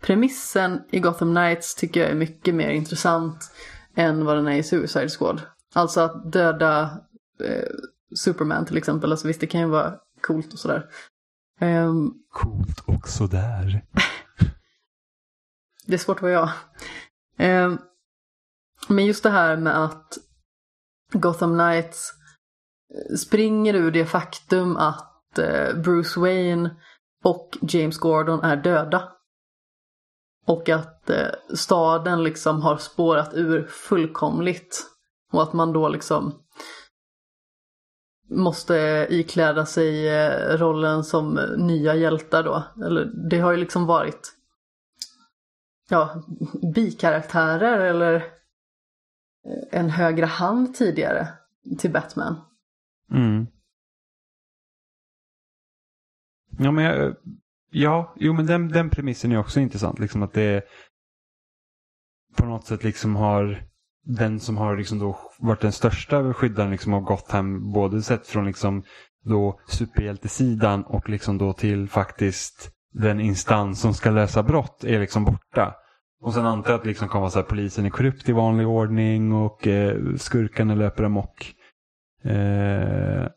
[0.00, 3.50] Premissen i Gotham Knights tycker jag är mycket mer intressant
[3.94, 5.42] än vad den är i Suicide Squad.
[5.74, 6.82] Alltså att döda
[7.40, 7.68] eh,
[8.16, 9.10] Superman till exempel.
[9.10, 10.88] Alltså visst, det kan ju vara coolt och sådär.
[11.60, 13.84] Ehm, Coolt också där.
[15.86, 16.50] Det är svårt att vara jag.
[17.38, 17.78] Ehm,
[18.88, 20.18] men just det här med att
[21.12, 22.12] Gotham Knights
[23.18, 26.76] springer ur det faktum att eh, Bruce Wayne
[27.24, 29.12] och James Gordon är döda.
[30.46, 34.82] Och att eh, staden liksom har spårat ur fullkomligt.
[35.32, 36.44] Och att man då liksom
[38.30, 42.64] måste ikläda sig eh, rollen som eh, nya hjältar då.
[42.84, 44.32] Eller det har ju liksom varit
[45.88, 46.22] ja,
[46.74, 48.22] bikaraktärer eller eh,
[49.80, 51.28] en högre hand tidigare
[51.78, 52.40] till Batman.
[53.10, 53.46] Mm.
[56.58, 57.14] Ja, men jag,
[57.70, 59.98] ja, jo, men den, den premissen är också intressant.
[59.98, 60.64] Liksom att det
[62.36, 63.62] på något sätt liksom har
[64.04, 68.46] den som har liksom då varit den största skyddaren liksom av Gotham, både sett från
[68.46, 68.82] liksom
[69.24, 75.24] då superhjältesidan och liksom då till faktiskt den instans som ska lösa brott är liksom
[75.24, 75.74] borta.
[76.20, 78.68] Och sen antar jag att liksom kommer vara så här, polisen är korrupt i vanlig
[78.68, 81.54] ordning och eh, skurkarna löper amok.
[82.24, 83.28] Eh,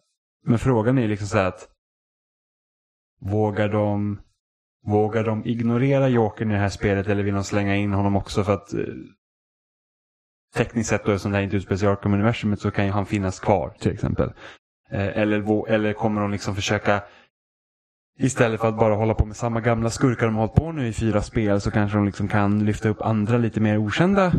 [0.45, 1.67] men frågan är liksom så här att
[3.21, 4.19] vågar de,
[4.85, 8.43] vågar de ignorera Jokern i det här spelet eller vill de slänga in honom också
[8.43, 8.79] för att eh,
[10.55, 13.05] tekniskt sett då eftersom det här inte utspelar sig i Arkham-universumet så kan ju han
[13.05, 14.29] finnas kvar till exempel.
[14.91, 17.03] Eh, eller, eller kommer de liksom försöka
[18.19, 20.87] Istället för att bara hålla på med samma gamla skurkar de har hållit på nu
[20.87, 24.31] i fyra spel så kanske de liksom kan lyfta upp andra lite mer okända.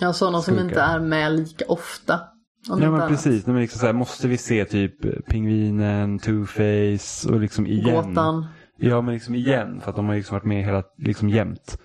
[0.00, 0.68] Ja, sådana som Skurkar.
[0.68, 2.20] inte är med lika ofta.
[2.68, 7.40] Om Ja men precis, men liksom så här, måste vi se typ Pingvinen, Two-Face och
[7.40, 8.08] liksom igen.
[8.08, 8.46] Gåtan.
[8.76, 11.78] Ja men liksom igen för att de har liksom varit med hela, liksom jämt.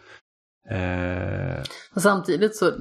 [0.69, 1.63] Eh,
[1.95, 2.71] Och samtidigt så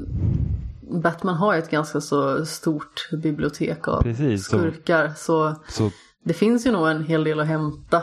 [1.02, 4.44] Batman har ju ett ganska så stort bibliotek av precis.
[4.44, 5.12] Skurkar.
[5.16, 5.90] Så så,
[6.24, 8.02] det finns ju nog en hel del att hämta.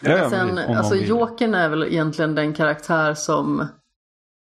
[0.00, 0.94] ja, Men sen, alltså.
[0.94, 3.66] Jokern är väl egentligen den karaktär som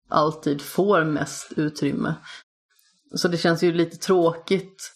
[0.09, 2.15] alltid får mest utrymme.
[3.15, 4.91] Så det känns ju lite tråkigt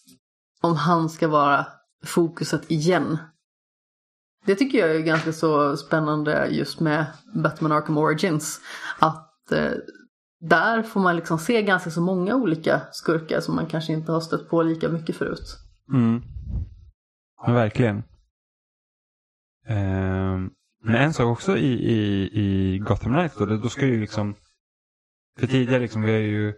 [0.61, 1.65] om han ska vara
[2.05, 3.17] fokuset igen.
[4.45, 8.61] Det tycker jag är ganska så spännande just med Batman Arkham Origins.
[8.99, 9.71] Att eh,
[10.39, 14.21] där får man liksom se ganska så många olika skurkar som man kanske inte har
[14.21, 15.57] stött på lika mycket förut.
[15.93, 16.21] Mm.
[17.45, 18.03] Men verkligen.
[19.67, 20.49] Ehm,
[20.83, 24.35] men en sak också i, i, i Gotham Knights då, då ska ju liksom
[25.39, 26.53] för tidigare liksom, vi har ju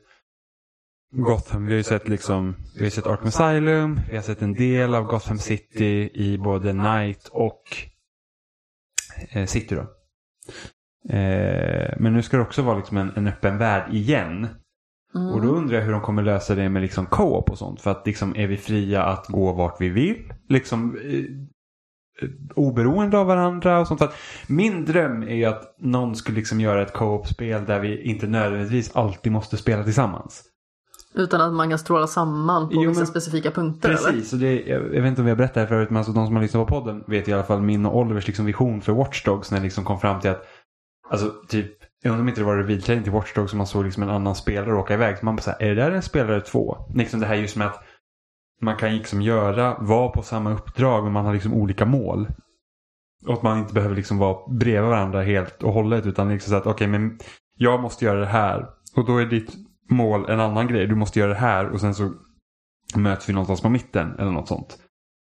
[1.16, 4.54] Gotham, vi har ju sett liksom, vi har sett Arkham Asylum, vi har sett en
[4.54, 7.62] del av Gotham City i både Knight och
[9.30, 9.82] eh, City då.
[11.14, 14.48] Eh, men nu ska det också vara liksom en, en öppen värld igen.
[15.16, 15.28] Mm.
[15.34, 17.82] Och då undrar jag hur de kommer lösa det med liksom co-op och sånt.
[17.82, 20.34] För att liksom är vi fria att gå vart vi vill?
[20.50, 21.26] Liksom eh,
[22.56, 24.00] oberoende av varandra och sånt.
[24.00, 28.02] För att min dröm är ju att någon skulle liksom göra ett co-op-spel där vi
[28.02, 30.50] inte nödvändigtvis alltid måste spela tillsammans.
[31.16, 33.98] Utan att man kan stråla samman på Jo, vissa men- specifika punkter eller?
[33.98, 35.98] Precis, och det, jag, jag vet inte om vi har berättat det här förut men
[35.98, 38.46] alltså de som har lyssnat på podden vet i alla fall min och Olivers liksom
[38.46, 40.44] vision för Watch Dogs när det liksom kom fram till att
[41.10, 41.72] Alltså typ
[42.04, 44.10] jag undrar om inte det var reveal till Watch Dogs som man såg liksom en
[44.10, 45.18] annan spelare åka iväg.
[45.18, 46.78] Så man bara så här, är det där en spelare två?
[46.96, 47.84] Liksom det här just med att
[48.62, 52.28] man kan liksom göra, vara på samma uppdrag men man har liksom olika mål.
[53.28, 56.56] Och att man inte behöver liksom vara bredvid varandra helt och hållet utan liksom så
[56.56, 57.20] att okej okay, men
[57.58, 58.70] jag måste göra det här.
[58.96, 59.54] Och då är ditt
[59.90, 60.88] mål en annan grej.
[60.88, 62.14] Du måste göra det här och sen så
[62.96, 64.78] möts vi någonstans på mitten eller något sånt.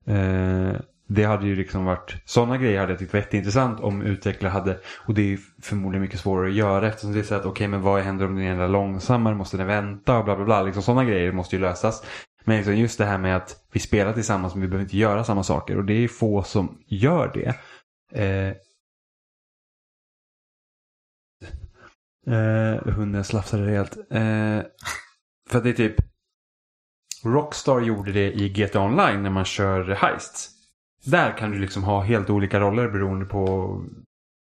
[0.06, 4.50] Eh, det hade ju liksom varit, sådana grejer hade jag tyckt var jätteintressant om utvecklare
[4.50, 7.40] hade, och det är ju förmodligen mycket svårare att göra eftersom det är så att
[7.40, 10.44] okej okay, men vad händer om den är långsammare, måste den vänta och bla bla
[10.44, 10.62] bla.
[10.62, 12.04] Liksom, sådana grejer måste ju lösas.
[12.44, 15.24] Men liksom just det här med att vi spelar tillsammans men vi behöver inte göra
[15.24, 17.48] samma saker och det är få som gör det.
[18.22, 18.54] Eh,
[22.26, 23.96] eh, hunden slafsade rejält.
[23.96, 24.62] Eh,
[25.50, 25.96] för att det är typ
[27.24, 30.50] Rockstar gjorde det i GTA Online när man kör heists.
[31.04, 33.68] Där kan du liksom ha helt olika roller beroende på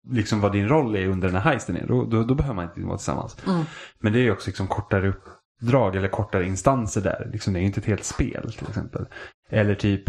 [0.08, 1.86] liksom vad din roll är under den här heisten är.
[1.86, 3.36] Då, då, då behöver man inte vara tillsammans.
[3.46, 3.64] Mm.
[3.98, 7.30] Men det är ju också liksom kortare uppdrag eller kortare instanser där.
[7.32, 9.06] Liksom, det är ju inte ett helt spel till exempel.
[9.48, 10.04] Eller typ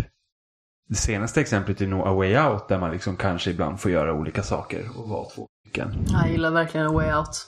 [0.89, 4.13] det senaste exemplet är nog A Way Out där man liksom kanske ibland får göra
[4.13, 6.05] olika saker och vara två stycken.
[6.07, 7.47] Jag gillar verkligen A Way Out.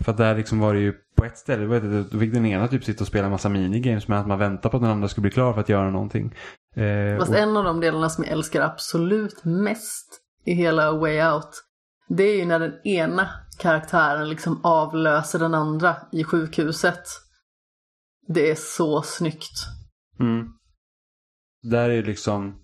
[0.00, 1.80] För att där liksom var det ju på ett ställe,
[2.10, 4.70] då fick den ena typ sitta och spela en massa minigames med att man väntar
[4.70, 6.34] på att den andra skulle bli klar för att göra någonting.
[6.74, 7.38] Eh, Fast och...
[7.38, 11.64] en av de delarna som jag älskar absolut mest i hela Way Out,
[12.08, 13.28] det är ju när den ena
[13.58, 17.02] karaktären liksom avlöser den andra i sjukhuset.
[18.28, 19.66] Det är så snyggt.
[20.20, 20.48] Mm.
[21.62, 22.60] Där är liksom,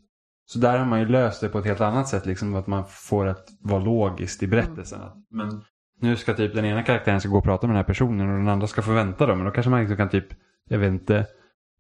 [0.47, 2.85] så där har man ju löst det på ett helt annat sätt, liksom att man
[2.89, 5.01] får att vara logiskt i berättelsen.
[5.01, 5.23] Mm.
[5.31, 5.65] Men
[6.01, 8.39] nu ska typ den ena karaktären ska gå och prata med den här personen och
[8.39, 9.35] den andra ska få vänta då.
[9.35, 10.27] Men då kanske man liksom kan typ,
[10.69, 11.27] jag vet inte,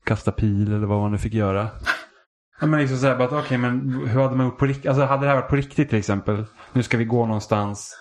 [0.04, 1.68] kasta pil eller vad man nu fick göra.
[2.60, 4.86] Ja, men liksom såhär, okej okay, men hur hade man gjort på riktigt?
[4.86, 6.44] Alltså hade det här varit på riktigt till exempel?
[6.72, 7.96] Nu ska vi gå någonstans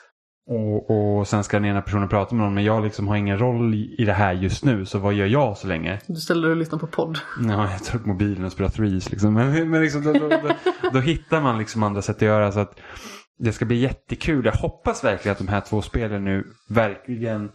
[0.49, 3.39] och, och sen ska den ena personen prata med någon men jag liksom har ingen
[3.39, 5.99] roll i, i det här just nu så vad gör jag så länge?
[6.08, 7.19] Du ställer dig och lyssnar på podd.
[7.47, 9.34] Ja, jag tar upp mobilen och spelar Threes liksom.
[9.34, 10.39] Men, men liksom, då, då, då,
[10.93, 12.79] då, hittar man liksom andra sätt att göra så att
[13.39, 14.45] det ska bli jättekul.
[14.45, 17.52] Jag hoppas verkligen att de här två spelen nu verkligen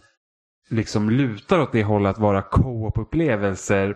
[0.69, 3.95] liksom lutar åt det hållet att vara co-op-upplevelser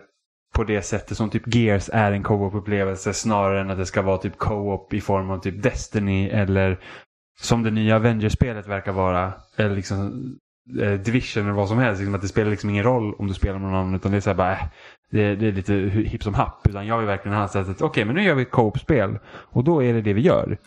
[0.54, 4.18] på det sättet som typ Gears är en co-op-upplevelse snarare än att det ska vara
[4.18, 6.80] typ co-op i form av typ Destiny eller
[7.40, 9.32] som det nya Avengers-spelet verkar vara.
[9.56, 10.24] Eller liksom
[10.80, 12.00] eh, Division eller vad som helst.
[12.00, 14.16] Liksom att det spelar liksom ingen roll om du spelar med någon annan utan det
[14.18, 14.66] är så här bara äh,
[15.10, 16.66] det, det, är lite hipp som happ.
[16.68, 19.64] Utan jag vill verkligen ha sättet okej okay, men nu gör vi ett co-op-spel och
[19.64, 20.58] då är det det vi gör.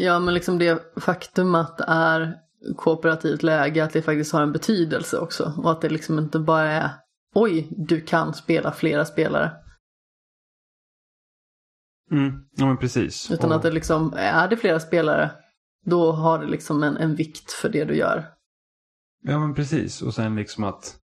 [0.00, 2.36] Ja, men liksom det faktum att det är
[2.76, 5.54] kooperativt läge, att det faktiskt har en betydelse också.
[5.56, 6.90] Och att det liksom inte bara är
[7.34, 9.52] oj, du kan spela flera spelare.
[12.10, 13.30] Mm, ja men precis.
[13.30, 13.56] Utan och...
[13.56, 15.30] att det liksom, är det flera spelare,
[15.86, 18.28] då har det liksom en, en vikt för det du gör.
[19.22, 20.96] Ja men precis, och sen liksom att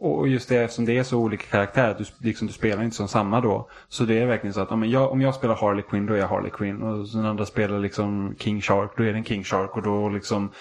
[0.00, 3.08] och just det eftersom det är så olika karaktärer, du, liksom, du spelar inte som
[3.08, 3.70] samma då.
[3.88, 6.18] Så det är verkligen så att om jag, om jag spelar Harley Quinn då är
[6.18, 6.82] jag Harley Quinn.
[6.82, 9.76] Och den andra spelar liksom King Shark, då är det en King Shark.
[9.76, 10.52] Och då liksom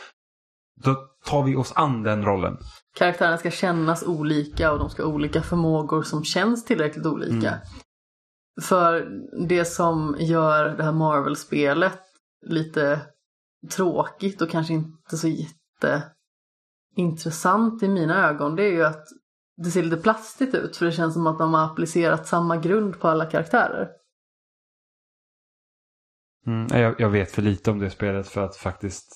[0.83, 0.95] då
[1.25, 2.57] tar vi oss an den rollen.
[2.97, 7.47] Karaktärerna ska kännas olika och de ska ha olika förmågor som känns tillräckligt olika.
[7.47, 7.59] Mm.
[8.61, 9.07] För
[9.47, 11.99] det som gör det här Marvel-spelet
[12.45, 13.01] lite
[13.71, 15.27] tråkigt och kanske inte så
[16.97, 19.07] jätteintressant i mina ögon, det är ju att
[19.57, 22.99] det ser lite plastigt ut för det känns som att de har applicerat samma grund
[22.99, 23.89] på alla karaktärer.
[26.47, 29.15] Mm, jag, jag, vet för lite om det spelet för att faktiskt...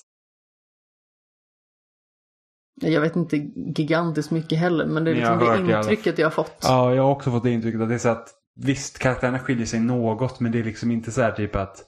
[2.80, 3.36] Jag vet inte
[3.76, 6.58] gigantiskt mycket heller men det är liksom det intrycket jag har fått.
[6.62, 9.66] Ja, jag har också fått det intrycket att det är så att visst, karaktärerna skiljer
[9.66, 11.84] sig något men det är liksom inte så här typ att...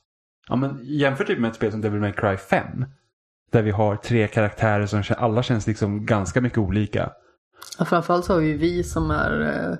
[0.48, 2.84] Ja men jämför typ med ett spel som Devil May Cry 5.
[3.50, 7.12] Där vi har tre karaktärer som alla känns liksom ganska mycket olika.
[7.78, 9.76] Ja, framförallt så har vi vi som är eh,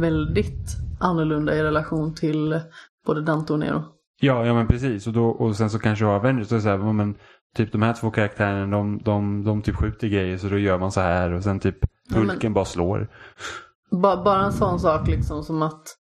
[0.00, 2.60] väldigt annorlunda i relation till
[3.06, 3.84] både Dante och Nero.
[4.20, 5.06] Ja, ja men precis.
[5.06, 7.14] Och, då, och sen så kanske har Avengers, så är så här, men
[7.56, 10.92] typ de här två karaktärerna de, de, de typ skjuter grejer så då gör man
[10.92, 11.76] så här och sen typ
[12.14, 13.08] Hulken ja, bara slår.
[13.90, 15.96] Ba, bara en sån sak liksom som att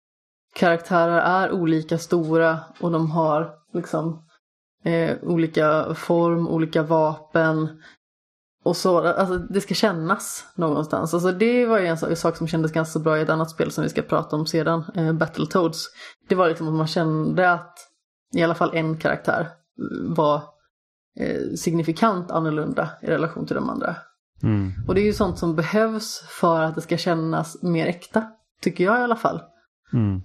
[0.55, 4.25] karaktärer är olika stora och de har liksom
[4.83, 7.81] eh, olika form, olika vapen.
[8.63, 11.13] Och så, alltså det ska kännas någonstans.
[11.13, 13.83] Alltså det var ju en sak som kändes ganska bra i ett annat spel som
[13.83, 15.85] vi ska prata om sedan, eh, Battletoads.
[16.29, 17.77] Det var liksom att man kände att
[18.35, 19.47] i alla fall en karaktär
[20.07, 20.43] var
[21.19, 23.95] eh, signifikant annorlunda i relation till de andra.
[24.43, 24.71] Mm.
[24.87, 28.23] Och det är ju sånt som behövs för att det ska kännas mer äkta,
[28.61, 29.41] tycker jag i alla fall.
[29.93, 30.21] Mm.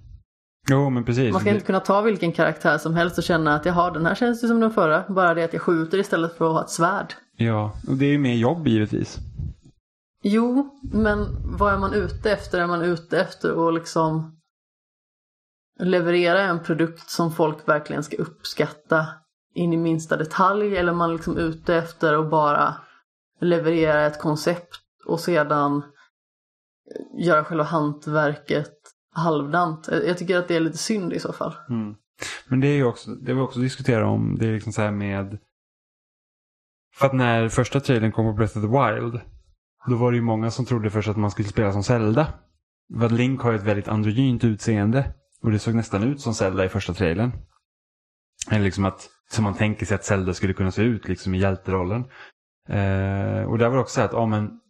[0.70, 1.32] Jo, men precis.
[1.32, 4.14] Man ska inte kunna ta vilken karaktär som helst och känna att jaha, den här
[4.14, 5.04] känns ju som den förra.
[5.08, 7.14] Bara det att jag skjuter istället för att ha ett svärd.
[7.36, 9.18] Ja, och det är ju mer jobb givetvis.
[10.22, 11.26] Jo, men
[11.58, 12.60] vad är man ute efter?
[12.60, 14.40] Är man ute efter att liksom
[15.80, 19.06] leverera en produkt som folk verkligen ska uppskatta
[19.54, 20.76] in i minsta detalj?
[20.76, 22.74] Eller är man liksom ute efter att bara
[23.40, 25.82] leverera ett koncept och sedan
[27.18, 28.74] göra själva hantverket
[29.14, 29.88] halvdant?
[30.06, 31.54] Jag tycker att det är lite synd i så fall.
[31.68, 31.94] Mm.
[32.46, 34.90] Men det är ju också, det vi också diskuterar om, det är liksom så här
[34.90, 35.38] med
[36.94, 39.20] för att när första trailern kom på Breath of the Wild
[39.86, 42.32] då var det ju många som trodde först att man skulle spela som Zelda.
[42.98, 45.14] För att Link har ju ett väldigt androgynt utseende.
[45.42, 47.32] Och det såg nästan ut som Zelda i första trailern.
[48.50, 51.38] Eller liksom att, som man tänker sig att Zelda skulle kunna se ut liksom i
[51.38, 52.04] hjälterollen.
[52.68, 54.60] Eh, och där var det också så att, ja men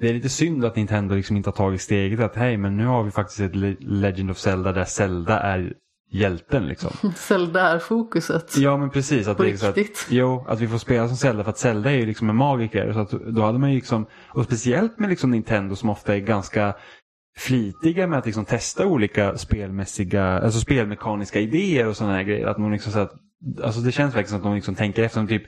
[0.00, 2.86] det är lite synd att Nintendo liksom inte har tagit steget att hej men nu
[2.86, 5.74] har vi faktiskt ett Legend of Zelda där Zelda är
[6.12, 6.90] hjälten liksom.
[7.16, 8.56] Zelda är fokuset.
[8.56, 9.28] Ja men precis.
[9.28, 9.98] Att På det riktigt.
[10.06, 12.36] Att, jo, att vi får spela som Zelda för att Zelda är ju liksom en
[12.36, 12.92] magiker.
[12.92, 16.20] Så att då hade man ju liksom, och speciellt med liksom Nintendo som ofta är
[16.20, 16.74] ganska
[17.38, 22.46] flitiga med att liksom testa olika spelmässiga, alltså spelmekaniska idéer och sådana här grejer.
[22.46, 23.12] Att man liksom så att,
[23.62, 25.20] alltså det känns verkligen som att de liksom tänker efter.
[25.20, 25.42] Som typ,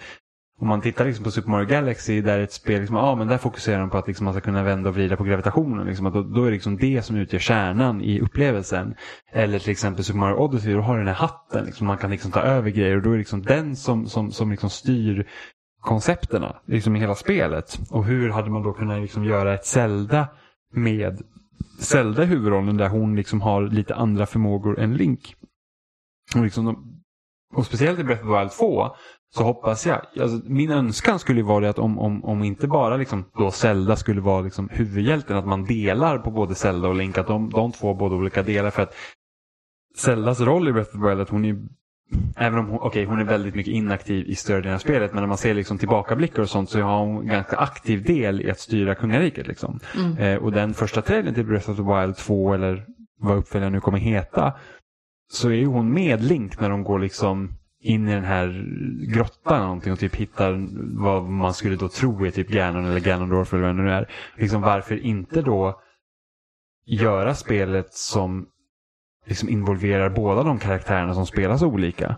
[0.60, 3.38] om man tittar liksom på Super Mario Galaxy där ett spel, liksom, ah, men där
[3.38, 5.86] fokuserar de på att liksom man ska kunna vända och vrida på gravitationen.
[5.86, 8.94] Liksom, att då, då är det liksom det som utgör kärnan i upplevelsen.
[9.32, 11.64] Eller till exempel Super Mario Odyssey, då har den här hatten.
[11.64, 14.32] Liksom, man kan liksom ta över grejer och då är det liksom den som, som,
[14.32, 15.26] som liksom styr
[15.80, 17.78] koncepterna liksom i hela spelet.
[17.90, 20.28] Och hur hade man då kunnat liksom göra ett Zelda
[20.72, 21.22] med
[21.80, 25.34] Zelda i huvudrollen där hon liksom har lite andra förmågor än Link.
[26.36, 27.00] Och, liksom de,
[27.54, 28.90] och speciellt i Breath of the Wild 2
[29.36, 33.24] så hoppas jag, alltså, min önskan skulle vara att om, om, om inte bara liksom
[33.38, 37.26] då Zelda skulle vara liksom huvudhjälten, att man delar på både Zelda och Link, att
[37.26, 38.94] de, de två både olika delar för att
[39.96, 41.56] Zeldas roll i Breath of the Wild, att hon är
[42.36, 45.22] Även om hon, okay, hon är väldigt mycket inaktiv i större delen av spelet, men
[45.22, 48.50] när man ser liksom tillbakablickar och sånt så har hon en ganska aktiv del i
[48.50, 49.46] att styra kungariket.
[49.46, 49.80] Liksom.
[49.96, 50.18] Mm.
[50.18, 52.86] Eh, och den första trailern till Breath of the Wild 2, eller
[53.20, 54.52] vad uppföljaren nu kommer heta,
[55.32, 58.66] så är ju hon med Link när de går liksom in i den här
[59.14, 60.68] grottan någonting och typ hittar
[61.00, 64.10] vad man skulle då tro är typ Ganon eller Ganondorf eller vad det nu är.
[64.36, 65.80] Liksom varför inte då
[66.86, 68.46] göra spelet som
[69.26, 72.16] liksom involverar båda de karaktärerna som spelas olika.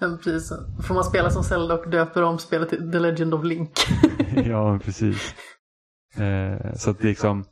[0.00, 0.52] Ja, precis.
[0.86, 3.70] Får man spela som Zelda och döper om spelet till The Legend of Link.
[4.46, 5.34] ja, precis.
[6.16, 7.44] Eh, så att liksom,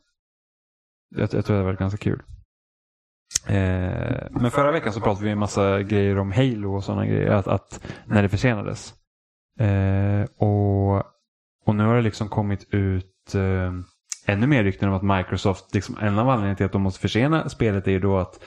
[1.17, 2.23] jag, jag tror det var ganska kul.
[3.47, 7.31] Eh, men förra veckan så pratade vi en massa grejer om Halo och sådana grejer,
[7.31, 8.95] att, att när det försenades.
[9.61, 10.97] Eh, och,
[11.67, 13.73] och nu har det liksom kommit ut eh,
[14.27, 17.49] ännu mer rykten om att Microsoft, liksom, en av anledningarna till att de måste försena
[17.49, 18.41] spelet är ju då att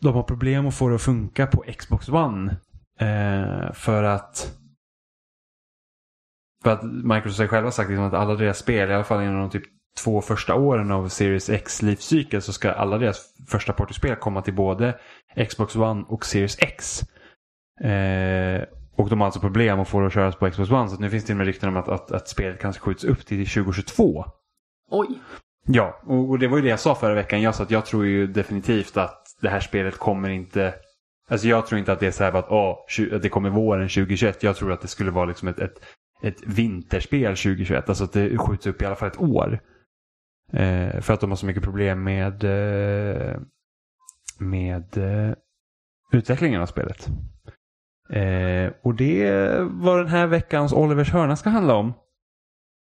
[0.00, 2.56] de har problem att få det att funka på Xbox One.
[2.98, 4.58] Eh, för att
[6.62, 9.40] för att Microsoft har själva sagt liksom att alla deras spel, i alla fall inom
[9.40, 9.64] de typ
[10.02, 14.54] två första åren av Series X livscykel så ska alla deras första partyspel komma till
[14.54, 14.98] både
[15.48, 17.02] Xbox One och Series X.
[17.80, 18.62] Eh,
[18.96, 21.10] och de har alltså problem att få det att köras på Xbox One så nu
[21.10, 24.24] finns det med rykten om att, att, att spelet kanske skjuts upp till 2022.
[24.90, 25.08] Oj.
[25.66, 27.42] Ja, och, och det var ju det jag sa förra veckan.
[27.42, 30.74] Jag sa att jag tror ju definitivt att det här spelet kommer inte...
[31.30, 32.48] Alltså jag tror inte att det är så här att,
[32.88, 34.42] tju- att det kommer våren 2021.
[34.42, 35.82] Jag tror att det skulle vara liksom ett, ett,
[36.22, 37.88] ett vinterspel 2021.
[37.88, 39.60] Alltså att det skjuts upp i alla fall ett år.
[40.52, 43.36] Eh, för att de har så mycket problem med, eh,
[44.38, 45.34] med eh,
[46.12, 47.06] utvecklingen av spelet.
[48.10, 51.94] Eh, och det var den här veckans Olivers hörna ska handla om.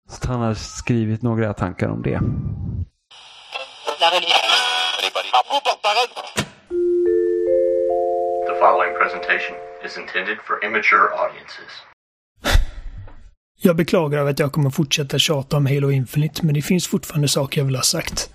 [0.10, 2.20] Så han har skrivit några tankar om det.
[8.48, 11.93] The following presentation is intended for immature audiences.
[13.66, 17.62] Jag beklagar att jag kommer fortsätta tjata om Halo Infinite, men det finns fortfarande saker
[17.62, 18.30] jag vill ha sagt.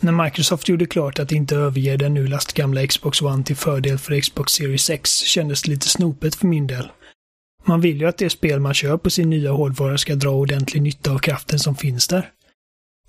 [0.00, 4.20] När Microsoft gjorde klart att inte överge den nu lastgamla Xbox One till fördel för
[4.20, 6.88] Xbox Series X kändes det lite snopet för min del.
[7.64, 10.82] Man vill ju att det spel man kör på sin nya hårdvara ska dra ordentlig
[10.82, 12.30] nytta av kraften som finns där.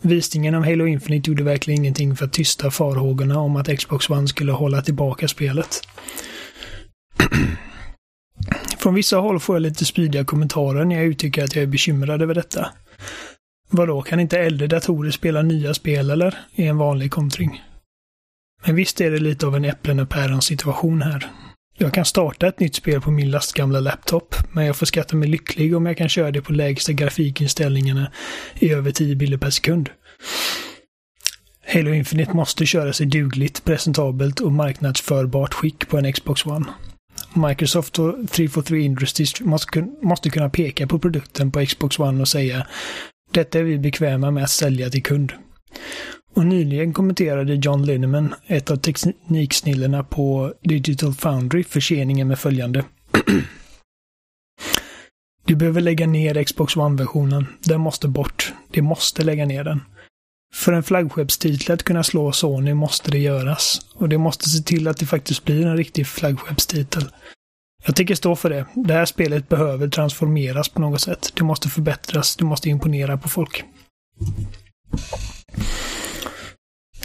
[0.01, 4.27] Visningen av Halo Infinite gjorde verkligen ingenting för att tysta farhågorna om att Xbox One
[4.27, 5.81] skulle hålla tillbaka spelet.
[8.77, 12.21] Från vissa håll får jag lite spydiga kommentarer när jag uttrycker att jag är bekymrad
[12.21, 12.69] över detta.
[13.69, 16.37] Vadå, kan inte äldre datorer spela nya spel eller?
[16.55, 17.63] är en vanlig kontring.
[18.65, 21.31] Men visst är det lite av en äpplen och päron situation här.
[21.77, 25.29] Jag kan starta ett nytt spel på min lastgamla laptop, men jag får skatta mig
[25.29, 28.11] lycklig om jag kan köra det på lägsta grafikinställningarna
[28.59, 29.89] i över 10 bilder per sekund.
[31.73, 36.65] Halo Infinite måste köras i dugligt, presentabelt och marknadsförbart skick på en Xbox One.
[37.33, 42.67] Microsoft och 343 Industries måste, måste kunna peka på produkten på Xbox One och säga
[43.31, 45.33] detta är vi bekväma med att sälja till kund.
[46.33, 52.83] Och nyligen kommenterade John Linneman, ett av tekniksnillena på Digital Foundry, förseningen med följande.
[55.45, 57.45] Du behöver lägga ner Xbox One-versionen.
[57.59, 58.53] Den måste bort.
[58.71, 59.81] De måste lägga ner den.
[60.53, 63.81] För en flaggskeppstitel att kunna slå Sony måste det göras.
[63.95, 67.09] Och det måste se till att det faktiskt blir en riktig flaggskeppstitel.
[67.85, 68.65] Jag tänker stå för det.
[68.75, 71.31] Det här spelet behöver transformeras på något sätt.
[71.35, 72.35] Det måste förbättras.
[72.35, 73.63] Det måste imponera på folk.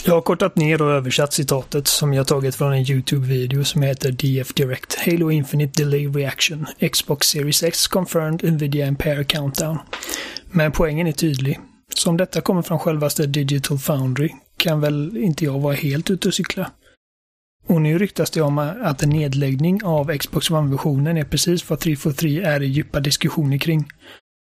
[0.05, 4.13] Jag har kortat ner och översatt citatet som jag tagit från en YouTube-video som heter
[4.13, 9.79] DF Direct Halo Infinite Delay Reaction Xbox Series X Confirmed Nvidia Ampere Countdown.
[10.51, 11.61] Men poängen är tydlig
[11.99, 16.29] så om detta kommer från självaste Digital Foundry kan väl inte jag vara helt ute
[16.29, 16.71] och cykla.
[17.67, 22.43] Och nu ryktas det om att en nedläggning av Xbox One-versionen är precis vad 343
[22.43, 23.89] är i djupa diskussioner kring.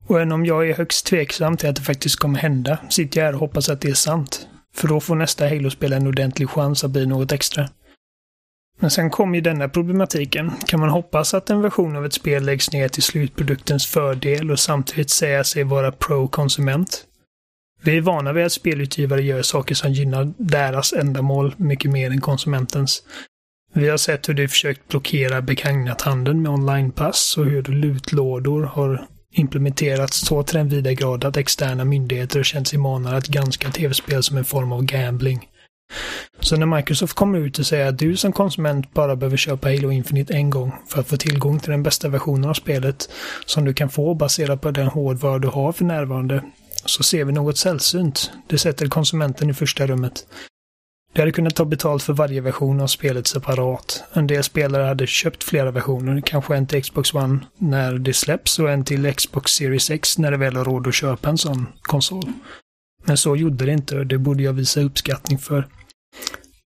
[0.06, 3.26] Och även om jag är högst tveksam till att det faktiskt kommer hända, sitter jag
[3.26, 4.48] här och hoppas att det är sant.
[4.74, 7.68] För då får nästa Halo-spel en ordentlig chans att bli något extra.
[8.80, 10.52] Men sen kommer ju denna problematiken.
[10.66, 14.58] Kan man hoppas att en version av ett spel läggs ner till slutproduktens fördel och
[14.58, 17.04] samtidigt säga sig vara pro-konsument?
[17.82, 22.20] Vi är vana vid att spelutgivare gör saker som gynnar deras ändamål mycket mer än
[22.20, 23.02] konsumentens.
[23.74, 30.26] Vi har sett hur de försökt blockera begagnat-handeln med onlinepass och hur lutlådor har implementerats
[30.26, 34.22] så till den vida grad att externa myndigheter har känt sig manade att granska tv-spel
[34.22, 35.48] som en form av gambling.
[36.40, 39.90] Så när Microsoft kommer ut och säger att du som konsument bara behöver köpa Halo
[39.90, 43.10] Infinite en gång för att få tillgång till den bästa versionen av spelet
[43.46, 46.42] som du kan få baserat på den hårdvara du har för närvarande,
[46.86, 48.30] så ser vi något sällsynt.
[48.46, 50.26] Det sätter konsumenten i första rummet.
[51.12, 54.04] De hade kunnat ta betalt för varje version av spelet separat.
[54.12, 58.58] En del spelare hade köpt flera versioner, kanske en till Xbox One när det släpps
[58.58, 61.66] och en till Xbox Series X när det väl har råd att köpa en sån
[61.82, 62.32] konsol.
[63.04, 65.68] Men så gjorde det inte och det borde jag visa uppskattning för.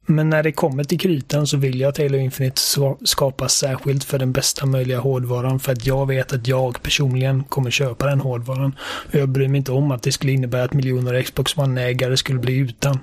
[0.06, 2.60] Men när det kommer till kritan så vill jag att Halo Infinite
[3.04, 7.70] skapas särskilt för den bästa möjliga hårdvaran för att jag vet att jag personligen kommer
[7.70, 8.76] köpa den hårdvaran.
[9.08, 12.38] Och jag bryr mig inte om att det skulle innebära att miljoner Xbox One-ägare skulle
[12.38, 12.98] bli utan.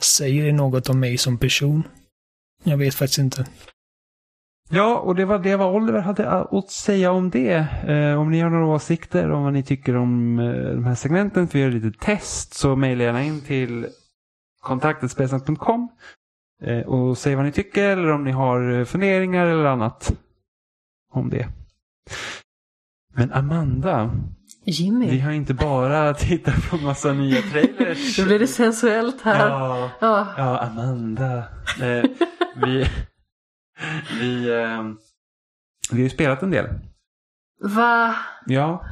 [0.00, 1.82] Säger det något om mig som person?
[2.64, 3.46] Jag vet faktiskt inte.
[4.70, 7.66] Ja, och det var det vad Oliver hade att säga om det.
[7.86, 11.48] Eh, om ni har några åsikter om vad ni tycker om eh, de här segmenten
[11.48, 13.86] för att göra lite test så mejla gärna in till
[14.60, 15.88] kontaktetspelsnack.com
[16.62, 20.12] eh, och säg vad ni tycker eller om ni har funderingar eller annat
[21.12, 21.48] om det.
[23.14, 24.10] Men Amanda,
[24.64, 25.10] Jimmy.
[25.10, 28.18] vi har inte bara tittat på massa nya trailers.
[28.18, 29.48] Nu blir det sensuellt här.
[29.48, 30.34] Ja, Ja.
[30.36, 31.38] ja Amanda.
[31.80, 32.04] Eh,
[32.56, 32.86] vi,
[34.20, 34.82] vi, eh,
[35.90, 36.66] vi har ju spelat en del.
[37.60, 38.14] Va?
[38.46, 38.84] Ja.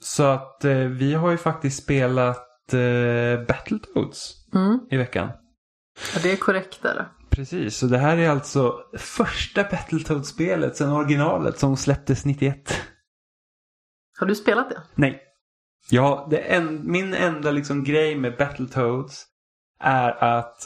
[0.00, 4.80] Så att eh, vi har ju faktiskt spelat eh, Battletoads Mm.
[4.90, 5.28] i veckan.
[6.14, 7.08] Ja, det är korrekt där.
[7.30, 12.80] Precis, så det här är alltså första Battletoads-spelet sedan originalet som släpptes 91.
[14.18, 14.82] Har du spelat det?
[14.94, 15.22] Nej.
[15.90, 19.26] Ja, det en, min enda liksom grej med Battletoads
[19.80, 20.56] är att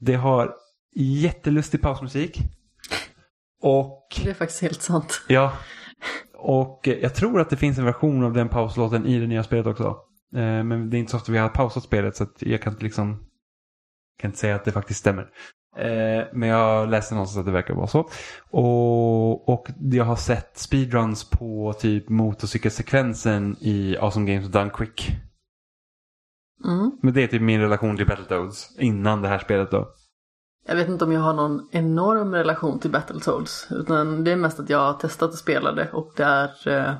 [0.00, 0.54] det har
[0.96, 2.38] jättelustig pausmusik.
[3.62, 5.22] Och Det är faktiskt helt sant.
[5.28, 5.52] Ja.
[6.34, 9.66] Och jag tror att det finns en version av den pauslåten i det nya spelet
[9.66, 9.96] också.
[10.34, 12.84] Eh, Men det är inte så ofta vi har pausat spelet så jag kan inte
[12.84, 13.24] liksom
[14.18, 15.30] kan inte säga att det faktiskt stämmer.
[15.76, 18.08] Eh, Men jag läste någonstans att det verkar vara så.
[18.50, 25.10] Och, och jag har sett speedruns på typ motorcykelsekvensen i Awesome Games Done Quick.
[26.64, 26.90] Mm.
[27.02, 29.88] Men det är typ min relation till Battletoads innan det här spelet då.
[30.66, 33.66] Jag vet inte om jag har någon enorm relation till Battletoads.
[33.70, 36.94] Utan det är mest att jag har testat att spela det och det är eh,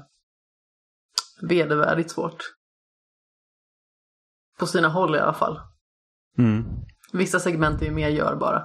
[1.42, 2.36] vedervärdigt svårt.
[4.60, 5.60] På sina håll i alla fall.
[6.38, 6.64] Mm.
[7.12, 8.62] Vissa segment är ju mer görbara.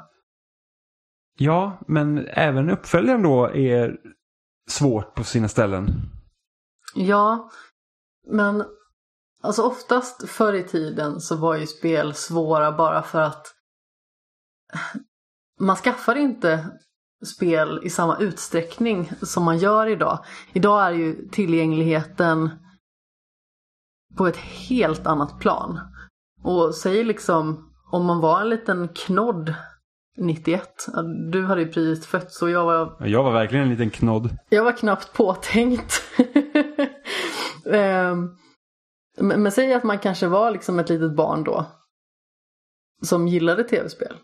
[1.37, 3.97] Ja, men även uppföljaren då är
[4.69, 5.87] svårt på sina ställen.
[6.95, 7.49] Ja,
[8.27, 8.63] men
[9.43, 13.47] alltså oftast förr i tiden så var ju spel svåra bara för att
[15.59, 16.69] man skaffar inte
[17.25, 20.25] spel i samma utsträckning som man gör idag.
[20.53, 22.49] Idag är ju tillgängligheten
[24.17, 25.79] på ett helt annat plan.
[26.43, 29.53] Och säg liksom om man var en liten knodd
[30.17, 31.01] 91, ja,
[31.31, 34.29] du hade ju precis fötts och jag var Jag var verkligen en liten knodd.
[34.49, 36.01] jag var knappt påtänkt.
[37.71, 38.29] Ehm,
[39.17, 41.65] men, men säg att man kanske var liksom ett litet barn då.
[43.01, 44.17] Som gillade tv-spel.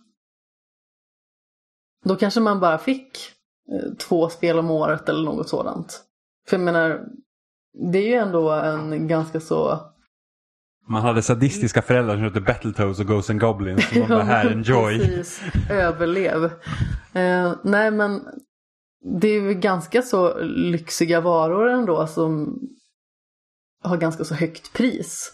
[2.06, 3.18] Då kanske man bara fick
[3.72, 6.04] eh, två spel om året eller något sådant.
[6.48, 7.06] För jag menar,
[7.74, 9.80] det är ju ändå en ganska så...
[10.88, 13.90] Man hade sadistiska föräldrar som hette Battletoads och Ghosts and Goblins.
[13.90, 15.00] Som var här, enjoy.
[15.00, 16.44] Precis, överlev.
[17.14, 18.22] Eh, nej men
[19.22, 22.60] det är ju ganska så lyxiga varor ändå som
[23.84, 25.32] har ganska så högt pris.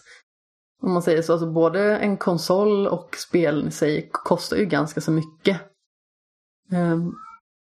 [0.82, 5.00] Om man säger så, alltså både en konsol och spelen i sig kostar ju ganska
[5.00, 5.60] så mycket.
[6.72, 7.12] Ehm,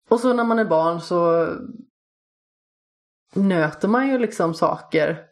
[0.09, 1.47] och så när man är barn så
[3.35, 5.23] nöter man ju liksom saker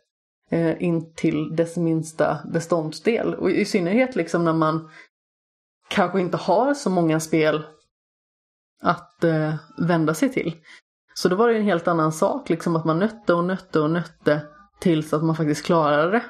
[0.52, 3.36] eh, in till dess minsta beståndsdel.
[3.36, 4.90] Och i synnerhet liksom när man
[5.88, 7.66] kanske inte har så många spel
[8.82, 10.56] att eh, vända sig till.
[11.14, 13.80] Så då var det ju en helt annan sak, liksom att man nötte och nötte
[13.80, 14.42] och nötte
[14.80, 16.24] tills att man faktiskt klarade det.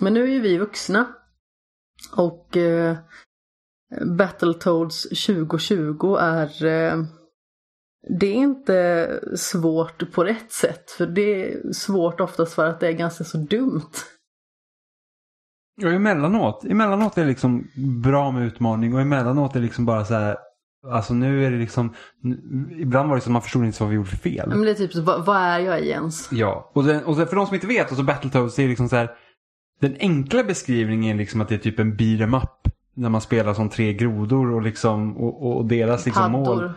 [0.00, 1.14] Men nu är ju vi vuxna.
[2.16, 2.96] Och eh,
[4.18, 7.04] Battletoads 2020 är eh,
[8.08, 10.90] det är inte svårt på rätt sätt.
[10.90, 13.90] För det är svårt oftast för att det är ganska så dumt.
[15.82, 17.68] Och emellanåt, emellanåt är det liksom
[18.02, 20.36] bra med utmaning och emellanåt är det liksom bara så här
[20.86, 21.94] Alltså nu är det liksom,
[22.78, 24.48] ibland var det som man förstod inte vad vi gjorde för fel.
[24.48, 26.32] Men det är typ så, vad, vad är jag i ens?
[26.32, 29.10] Ja, och, den, och för de som inte vet, alltså Battletoads är liksom så här.
[29.80, 32.50] Den enkla beskrivningen är liksom att det är typ en beat em up.
[32.94, 36.72] När man spelar som tre grodor och liksom, och, och deras liksom mål.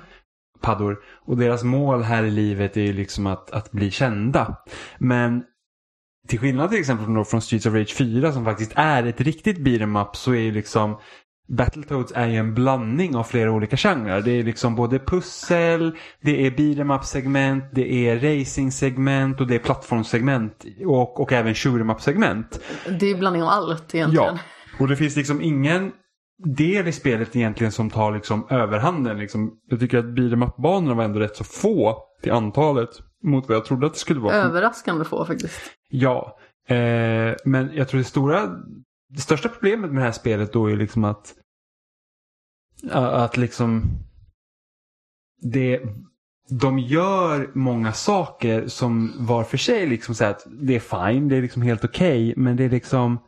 [0.62, 0.98] Paddor.
[1.26, 4.58] Och deras mål här i livet är ju liksom att, att bli kända.
[4.98, 5.44] Men
[6.28, 9.58] till skillnad till exempel från, från Streets of Rage 4 som faktiskt är ett riktigt
[9.58, 10.98] beat'em up så är ju liksom
[11.48, 14.22] Battletoads är ju en blandning av flera olika genrer.
[14.22, 19.48] Det är liksom både pussel, det är beat'em up segment, det är racing segment och
[19.48, 22.60] det är plattformssegment och, och även shoot'em up segment.
[23.00, 24.26] Det är blandning av allt egentligen.
[24.36, 24.40] Ja,
[24.80, 25.92] och det finns liksom ingen
[26.46, 29.18] del i spelet egentligen som tar liksom överhanden.
[29.18, 29.60] Liksom.
[29.68, 32.90] Jag tycker att beat'em up-banorna var ändå rätt så få till antalet
[33.24, 34.36] mot vad jag trodde att det skulle vara.
[34.36, 35.62] Överraskande få faktiskt.
[35.90, 38.48] Ja, eh, men jag tror det stora,
[39.10, 41.34] det största problemet med det här spelet då är liksom att
[42.92, 43.84] att liksom
[45.42, 45.82] det,
[46.50, 51.38] de gör många saker som var för sig liksom så att det är fine, det
[51.38, 53.20] är liksom helt okej, men det är liksom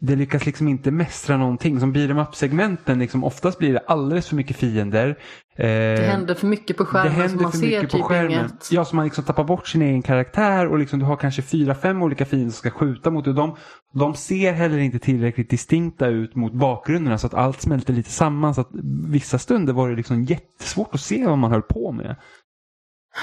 [0.00, 1.80] det lyckas liksom inte mästra någonting.
[1.80, 5.08] Som beat'em up-segmenten, liksom, oftast blir det alldeles för mycket fiender.
[5.56, 7.96] Eh, Det händer för mycket på det skärmen så händer man för ser mycket på
[7.96, 8.30] typ skärmen.
[8.32, 8.72] inget.
[8.72, 11.74] Ja, så man liksom tappar bort sin egen karaktär och liksom du har kanske fyra,
[11.74, 13.34] fem olika fiender som ska skjuta mot dig.
[13.34, 13.56] De,
[13.94, 18.54] de ser heller inte tillräckligt distinkta ut mot bakgrunderna så att allt smälter lite samman.
[18.54, 18.70] Så att
[19.08, 22.16] vissa stunder var det liksom jättesvårt att se vad man höll på med.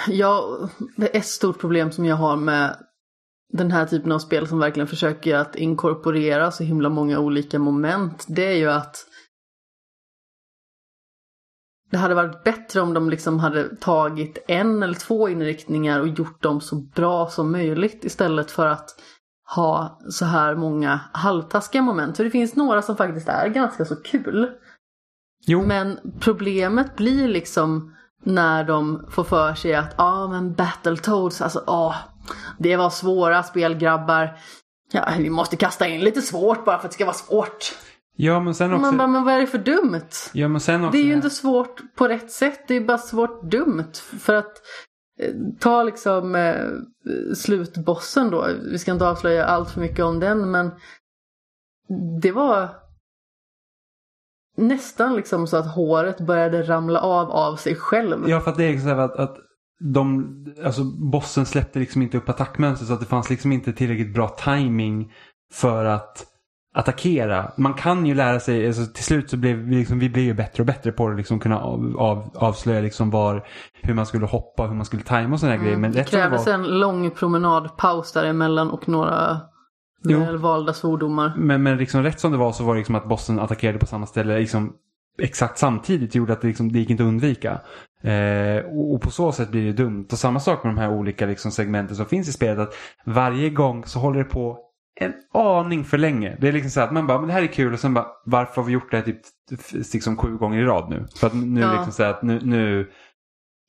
[0.08, 0.44] Ja,
[0.98, 2.76] det är ett stort problem som jag har med
[3.56, 8.26] den här typen av spel som verkligen försöker att inkorporera så himla många olika moment.
[8.28, 9.06] Det är ju att
[11.92, 16.44] det hade varit bättre om de liksom hade tagit en eller två inriktningar och gjort
[16.44, 18.90] dem så bra som möjligt istället för att
[19.56, 22.18] ha så här många halvtaskiga moment.
[22.18, 24.52] För det finns några som faktiskt är ganska så kul.
[25.48, 31.42] Jo, Men problemet blir liksom när de får för sig att ja ah, men Battletoads,
[31.42, 31.96] alltså ja,
[32.60, 34.40] det var svåra spel grabbar.
[34.92, 37.76] Ja, vi måste kasta in lite svårt bara för att det ska vara svårt.
[38.16, 38.82] ja men sen också...
[38.82, 40.10] Man bara, men vad är det för dumt?
[40.34, 42.98] ja, men sen också Det är ju inte svårt på rätt sätt, det är bara
[42.98, 43.92] svårt dumt.
[44.20, 44.62] För att
[45.20, 46.66] eh, ta liksom eh,
[47.36, 50.72] slutbossen då, vi ska inte avslöja allt för mycket om den men
[52.22, 52.70] det var
[54.58, 58.30] nästan liksom så att håret började ramla av av sig själv.
[58.30, 59.38] Ja, för att det är så att, att
[59.80, 64.14] de, alltså bossen släppte liksom inte upp attackmönster så att det fanns liksom inte tillräckligt
[64.14, 65.12] bra timing
[65.54, 66.26] för att
[66.76, 67.52] attackera.
[67.58, 70.34] Man kan ju lära sig, alltså till slut så blev vi liksom, vi blev ju
[70.34, 73.48] bättre och bättre på att liksom kunna av, av, avslöja liksom var,
[73.82, 75.78] hur man skulle hoppa, hur man skulle tajma och sådana grejer.
[75.78, 79.42] Men Det krävdes var, en lång promenadpaus däremellan och några
[80.04, 80.20] Jo.
[80.20, 81.34] välvalda svordomar.
[81.38, 83.86] men, men liksom rätt som det var så var det liksom att bossen attackerade på
[83.86, 84.74] samma ställe liksom
[85.22, 87.62] exakt samtidigt gjorde att det, liksom, det gick inte att undvika.
[88.06, 90.08] Eh, och, och på så sätt blir det dumt.
[90.12, 92.60] Och samma sak med de här olika liksom, segmenten som finns i spelet.
[92.60, 92.74] Att
[93.06, 94.60] varje gång så håller det på
[95.02, 96.38] en aning för länge.
[96.42, 98.08] Det är liksom så att man bara, men det här är kul och sen bara,
[98.26, 99.20] varför har vi gjort det här typ
[99.94, 101.06] liksom sju gånger i rad nu?
[101.16, 101.72] För att nu Ja.
[101.74, 102.90] liksom så att nu, nu,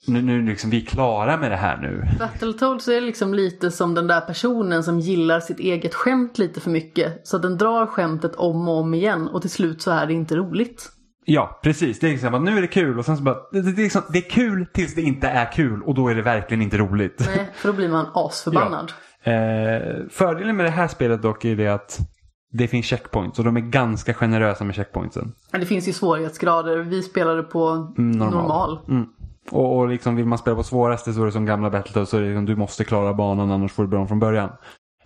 [0.07, 2.05] nu, nu liksom vi är klara med det här nu.
[2.19, 6.71] Battletoads är liksom lite som den där personen som gillar sitt eget skämt lite för
[6.71, 7.29] mycket.
[7.29, 10.13] Så att den drar skämtet om och om igen och till slut så är det
[10.13, 10.93] inte roligt.
[11.29, 11.99] Ja, precis.
[12.01, 14.03] Det är liksom att nu är det kul och sen så bara, det, det, liksom,
[14.13, 17.23] det är kul tills det inte är kul och då är det verkligen inte roligt.
[17.27, 18.93] Nej, för då blir man asförbannad.
[19.23, 21.99] Eh, fördelen med det här spelet dock är det att
[22.53, 25.33] det finns checkpoints och de är ganska generösa med checkpointsen.
[25.53, 26.77] Det finns ju svårighetsgrader.
[26.79, 28.35] Vi spelade på Mm, normal.
[28.41, 28.79] normal.
[28.89, 29.07] Mm.
[29.51, 32.17] Och, och liksom vill man spela på svåraste så är det som gamla Battletoads så
[32.17, 34.51] är det liksom, du måste klara banan annars får du bra från början.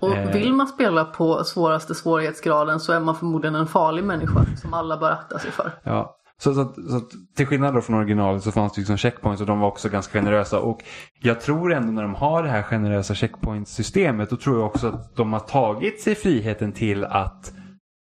[0.01, 0.33] Och Eh.
[0.33, 4.97] vill man spela på svåraste svårighetsgraden så är man förmodligen en farlig människa som alla
[4.97, 5.73] bör akta sig för.
[5.83, 6.17] Ja.
[6.43, 7.01] Så, så, så
[7.37, 10.19] till skillnad då från originalet så fanns det liksom checkpoints och de var också ganska
[10.19, 10.61] generösa.
[10.61, 10.81] Och
[11.23, 15.17] jag tror ändå när de har det här generösa checkpoint-systemet då tror jag också att
[15.17, 17.53] de har tagit sig friheten till att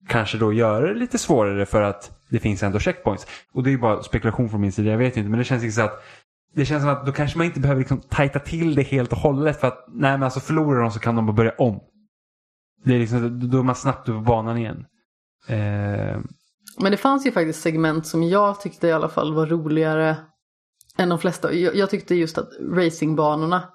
[0.10, 3.28] kanske då göra det lite svårare för att det finns ändå checkpoints.
[3.54, 5.30] Och det är ju bara spekulation från min sida, jag vet inte.
[5.30, 6.04] Men det känns liksom att
[6.58, 9.18] det känns som att då kanske man inte behöver liksom tajta till det helt och
[9.18, 11.80] hållet för att nej men alltså förlorar de så kan de bara börja om.
[12.84, 14.86] Det är liksom, då är man snabbt över banan igen.
[15.47, 16.20] Eh,
[16.80, 20.18] Men det fanns ju faktiskt segment som jag tyckte i alla fall var roligare
[20.97, 21.53] än de flesta.
[21.53, 23.70] Jag, jag tyckte just att racingbanorna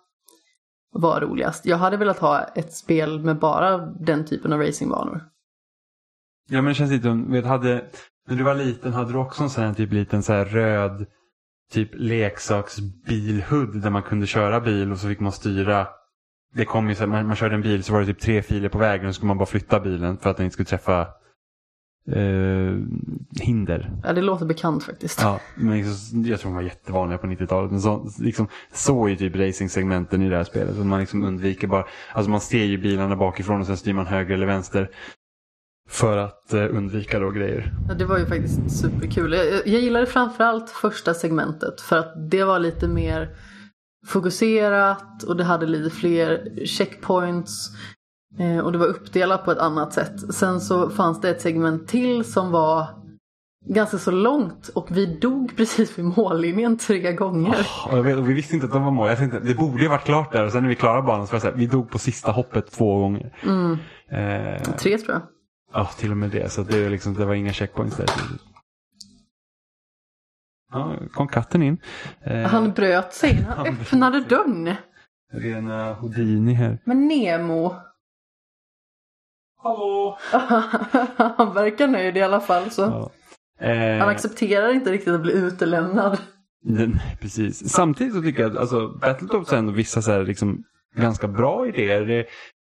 [0.92, 1.66] var roligast.
[1.66, 5.24] Jag hade velat ha ett spel med bara den typen av racingbanor.
[6.48, 7.84] Ja men det känns lite, vet, hade,
[8.28, 11.06] när du var liten hade du också en sån här typ liten så här röd
[11.72, 15.86] typ leksaksbilhudd där man kunde köra bil och så fick man styra.
[16.54, 18.68] Det kom ju så man, man körde en bil så var det typ tre filer
[18.68, 21.00] på vägen och så skulle man bara flytta bilen för att den inte skulle träffa
[22.08, 22.76] eh,
[23.40, 23.92] hinder.
[24.04, 25.22] Ja, det låter bekant faktiskt.
[25.22, 27.70] Ja, men liksom, jag tror de var jättevanliga på 90-talet.
[27.70, 30.76] Men så, liksom, så är typ racingsegmenten i det här spelet.
[30.76, 34.06] Så man liksom undviker bara, alltså man ser ju bilarna bakifrån och sen styr man
[34.06, 34.90] höger eller vänster.
[35.90, 37.72] För att eh, undvika då grejer.
[37.88, 39.32] Ja, det var ju faktiskt superkul.
[39.32, 43.30] Jag, jag gillade framförallt första segmentet för att det var lite mer
[44.06, 47.68] fokuserat och det hade lite fler checkpoints.
[48.38, 50.34] Eh, och det var uppdelat på ett annat sätt.
[50.34, 52.86] Sen så fanns det ett segment till som var
[53.66, 57.66] ganska så långt och vi dog precis vid mållinjen tre gånger.
[57.90, 59.08] Jag vet, och vi visste inte att de var mål.
[59.08, 60.44] Jag tänkte det borde ju varit klart där.
[60.44, 62.32] Och sen när vi klarade banan så var det så här, vi dog på sista
[62.32, 63.38] hoppet två gånger.
[63.42, 63.78] Mm,
[64.12, 65.22] Eh, tre tror jag.
[65.72, 66.52] Ja, till och med det.
[66.52, 68.06] Så det, är liksom, det var inga checkpoints där.
[70.72, 71.78] Ja, kom katten in.
[72.24, 73.32] Eh, Han bröt sig.
[73.48, 74.74] Han Han öppnade dörren.
[75.32, 76.78] Rena Houdini här.
[76.84, 77.74] Men Nemo.
[79.62, 80.18] Hallå!
[81.36, 82.70] Han verkar nöjd i alla fall.
[82.70, 82.82] Så.
[82.82, 83.10] Ja.
[83.66, 86.18] Eh, Han accepterar inte riktigt att bli utelämnad.
[86.64, 87.68] den, precis.
[87.70, 90.64] Samtidigt så tycker jag att alltså, Battletoads har ändå vissa så här, liksom,
[90.96, 92.26] ganska bra idéer.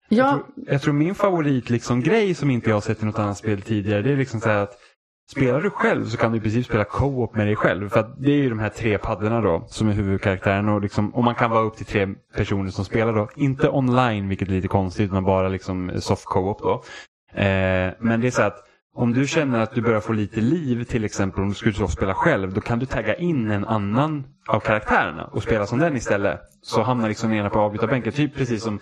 [0.08, 3.02] Det, jag, Ja, tror, jag tror min favorit liksom, grej som inte jag har sett
[3.02, 4.78] i något annat spel tidigare det är liksom så att
[5.30, 7.88] Spelar du själv så kan du i princip spela co-op med dig själv.
[7.88, 10.68] För att det är ju de här tre paddorna då som är huvudkaraktären.
[10.68, 13.28] Och, liksom, och man kan vara upp till tre personer som spelar då.
[13.36, 16.82] Inte online, vilket är lite konstigt, utan bara liksom soft co-op då.
[17.40, 18.56] Eh, men det är så att
[18.94, 22.14] om du känner att du börjar få lite liv till exempel om du skulle spela
[22.14, 22.54] själv.
[22.54, 26.40] Då kan du tagga in en annan av karaktärerna och spela som den istället.
[26.62, 28.12] Så hamnar liksom ena på avbytarbänken.
[28.12, 28.80] Typ precis som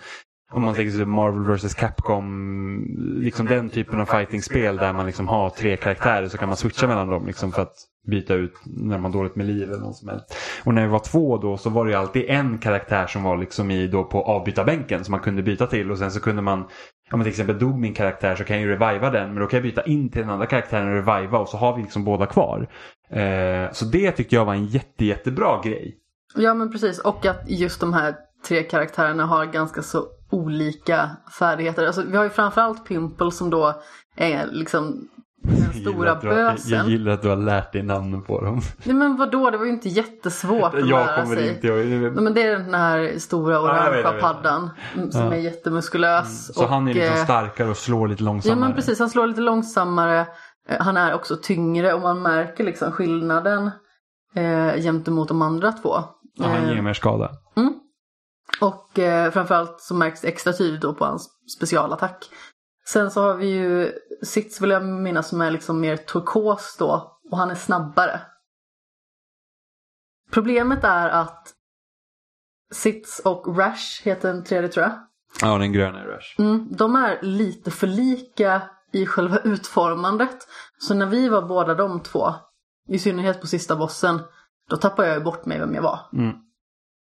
[0.51, 2.85] om man tänker sig Marvel vs Capcom,
[3.21, 6.87] liksom den typen av fighting-spel där man liksom har tre karaktärer så kan man switcha
[6.87, 7.75] mellan dem liksom för att
[8.07, 10.35] byta ut när man har dåligt med liv eller något som helst.
[10.63, 13.37] Och när vi var två då så var det ju alltid en karaktär som var
[13.37, 16.59] liksom i då på avbytarbänken som man kunde byta till och sen så kunde man
[17.11, 19.47] om man till exempel dog min karaktär så kan jag ju reviva den men då
[19.47, 22.03] kan jag byta in till den andra karaktären och reviva och så har vi liksom
[22.03, 22.67] båda kvar.
[23.09, 25.97] Eh, så det tyckte jag var en jätte, jättebra grej.
[26.35, 26.99] ja men precis.
[26.99, 28.15] Och att just de här
[28.47, 31.09] tre karaktärerna har ganska så olika
[31.39, 31.85] färdigheter.
[31.85, 33.81] Alltså, vi har ju framförallt Pimple som då
[34.15, 35.07] är liksom
[35.43, 36.77] den Jag stora har- bösen.
[36.77, 38.61] Jag gillar att du har lärt dig namnen på dem.
[38.83, 41.49] Nej men vadå, det var ju inte jättesvårt att Jag lära kommer sig.
[41.49, 41.85] inte ihåg.
[41.85, 45.33] Nej, men det är den här stora Ja, jag jag orangea paddan mm, som Ja.
[45.33, 46.53] är jättemuskulös.
[46.55, 48.59] Så han är liksom eh, starkare och slår lite Ja långsammare.
[48.59, 50.19] men precis, han slår lite långsammare.
[50.69, 53.71] Eh, Han är också tyngre och man märker liksom skillnaden
[54.35, 55.95] eh, gentemot de andra två.
[56.35, 57.29] Ja, han Eh, ger mer skada.
[57.57, 57.73] Mm.
[58.61, 62.29] Och eh, framförallt så märks det extra tydligt då på hans specialattack.
[62.87, 63.91] Sen så har vi ju
[64.21, 68.21] Sits vill jag minnas som är liksom mer turkos då och han är snabbare.
[70.31, 71.53] Problemet är att
[72.71, 75.07] Sits och Rash heter den tredje tror jag.
[75.41, 76.39] Ja, den gröna är Rush.
[76.39, 80.47] Mm, de är lite för lika i själva utformandet.
[80.79, 82.33] Så när vi var båda de två,
[82.87, 84.21] i synnerhet på sista bossen,
[84.69, 85.99] då tappade jag ju bort mig vem jag var.
[86.13, 86.35] Mm.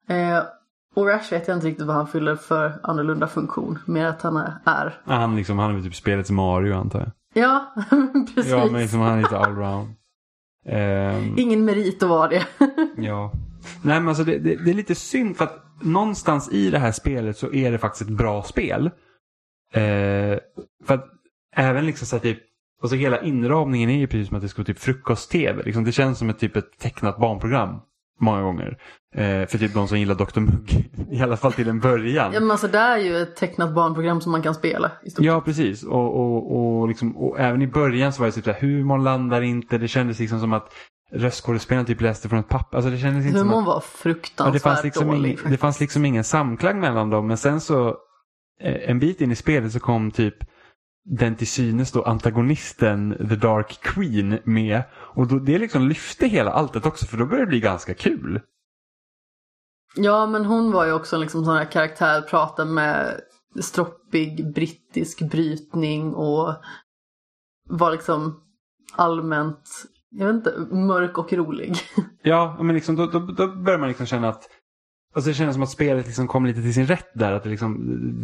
[0.08, 0.44] Eh,
[0.96, 3.80] och Rash vet jag inte riktigt vad han fyller för annorlunda funktion.
[3.86, 4.54] Mer att han är.
[4.66, 7.12] Ja, Han, liksom, han är typ spelets Mario antar jag.
[7.34, 7.74] Ja,
[8.36, 8.52] precis.
[8.52, 9.94] Ja, men liksom, han är lite allround.
[10.66, 12.46] Ehm, Ingen merit att vara det.
[12.98, 13.32] ja.
[13.84, 16.92] Nej, men alltså det, det, det är lite synd för att någonstans i det här
[16.92, 18.86] spelet så är det faktiskt ett bra spel.
[19.74, 20.40] Eh,
[20.86, 21.06] för att
[21.56, 22.40] även liksom så här typ
[22.82, 25.64] Alltså hela inramningen är ju precis som att det ska vara typ frukost-tv.
[25.64, 27.80] Liksom, det känns som ett typ ett tecknat barnprogram.
[28.22, 28.78] Många gånger.
[29.16, 30.40] Eh, för typ de som gillar Dr.
[30.40, 30.90] Mugg.
[31.12, 32.34] I alla fall till en början.
[32.34, 34.92] ja, men alltså det är ju ett tecknat barnprogram som man kan spela.
[35.18, 35.84] Ja, precis.
[35.84, 39.04] Och, och, och, liksom, och även i början så var det typ så här, humorn
[39.04, 39.78] landar inte.
[39.78, 40.74] Det kändes liksom som att
[41.14, 42.78] röstskådespelaren typ läste från ett papper.
[42.78, 45.30] Alltså det kändes inte som Humorn var Ja, fruktansvärt det, fanns liksom dålig.
[45.32, 47.28] ing, det fanns liksom ingen samklang mellan dem.
[47.28, 47.88] Men sen så
[48.62, 50.36] eh, en bit in i spelet så kom typ
[51.06, 54.84] den till synes då antagonisten The Dark Queen med.
[55.14, 58.42] Och då, det liksom lyfte hela alltet också för då började det bli ganska kul.
[59.96, 63.22] Ja, men hon var ju också en liksom sån här karaktär, pratade med
[63.62, 66.56] stroppig brittisk brytning och
[67.70, 68.44] var liksom
[68.96, 69.70] allmänt,
[70.10, 71.78] jag vet inte, mörk och rolig.
[72.24, 74.50] Ja, men liksom, då, då, då börjar man liksom känna att
[75.14, 77.32] Alltså det kändes som att spelet liksom kom lite till sin rätt där.
[77.32, 77.78] Att det liksom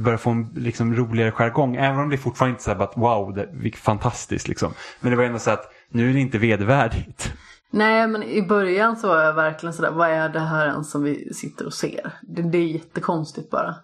[0.04, 1.76] började få en liksom roligare jargong.
[1.76, 4.74] Även om det fortfarande inte är så här att wow, det, vilket fantastiskt liksom.
[5.02, 7.34] Men det var ändå så att nu är det inte vedervärdigt.
[7.70, 11.04] Nej, men i början så var jag verkligen sådär, vad är det här ens som
[11.04, 12.12] vi sitter och ser?
[12.22, 13.76] Det, det är jättekonstigt bara.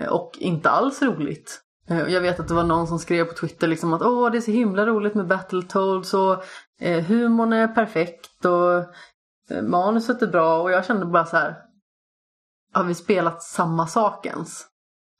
[0.00, 1.60] Eh, Och inte alls roligt.
[1.88, 4.38] Eh, Jag vet att det var någon som skrev på Twitter liksom att åh, det
[4.38, 6.44] är så himla roligt med Battletoads och
[6.80, 8.78] eh, humorn är perfekt och
[9.54, 11.56] eh, manuset är bra och jag kände bara så här,
[12.72, 14.66] har vi spelat samma sak ens?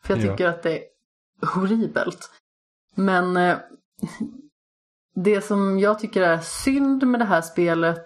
[0.05, 0.31] För jag Ja.
[0.33, 0.85] tycker att det är
[1.47, 2.31] horribelt.
[2.95, 3.57] Men eh,
[5.15, 8.05] det som jag tycker är synd med det här spelet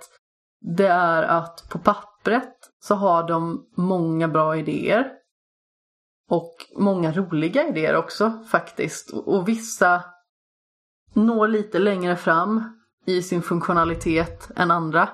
[0.61, 5.13] det är att på pappret så har de många bra idéer.
[6.31, 9.11] Och många roliga idéer också faktiskt.
[9.11, 10.05] Och, vissa
[11.15, 15.09] når lite längre fram i sin funktionalitet än andra.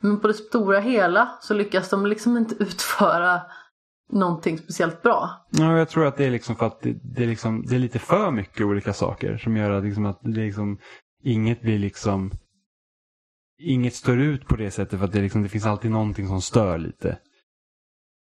[0.00, 3.40] Men på det stora hela så lyckas de liksom inte utföra
[4.12, 5.46] någonting speciellt bra.
[5.50, 7.78] Ja, jag tror att det är liksom för att det, det, är, liksom, det är
[7.78, 10.78] lite för mycket olika saker som gör att, liksom att det liksom,
[11.24, 12.30] inget blir liksom
[13.58, 16.42] Inget står ut på det sättet för att det, liksom, det finns alltid någonting som
[16.42, 17.18] stör lite.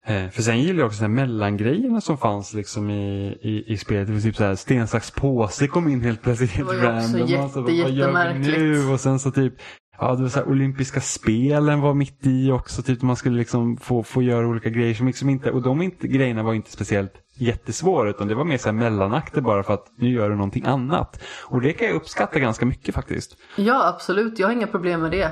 [0.05, 4.07] Eh, för sen gillar jag också de mellangrejerna som fanns liksom i, i, i spelet.
[4.07, 7.27] Det var typ så här sten, sax, påse kom in helt plötsligt helt random.
[7.27, 8.87] jätte- Alltså, vad gör vi nu?
[8.93, 9.53] Och sen så typ
[9.99, 12.83] Ja, det var så här, olympiska spelen var mitt i också.
[12.83, 16.07] Typ man skulle liksom få, få göra olika grejer som liksom inte, och de inte,
[16.07, 19.85] grejerna var inte speciellt jättesvåra utan det var mer så här mellanakter bara för att
[19.97, 21.23] nu gör du någonting annat.
[21.43, 23.37] Och det kan jag uppskatta ganska mycket faktiskt.
[23.55, 24.39] Ja, absolut.
[24.39, 25.31] Jag har inga problem med det.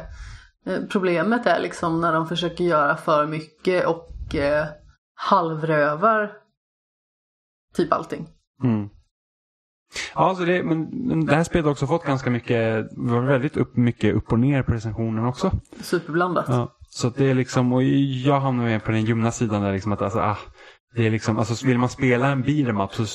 [0.66, 4.66] Eh, Problemet är liksom när de försöker göra för mycket och eh,
[5.16, 6.32] halvrövar
[7.76, 8.28] typ allting.
[8.64, 8.89] Mm.
[10.16, 13.76] Ja, så det, men, det här spelet har också fått ganska mycket, var väldigt upp,
[13.76, 15.51] mycket upp och ner på recensionen också.
[15.82, 16.45] Superblandat.
[16.47, 19.91] Ja, så det är liksom, och jag hamnar med på den ljumna sidan där liksom
[19.91, 20.38] att alltså, ah,
[20.96, 23.06] det är liksom, alltså vill man spela en beat'em up så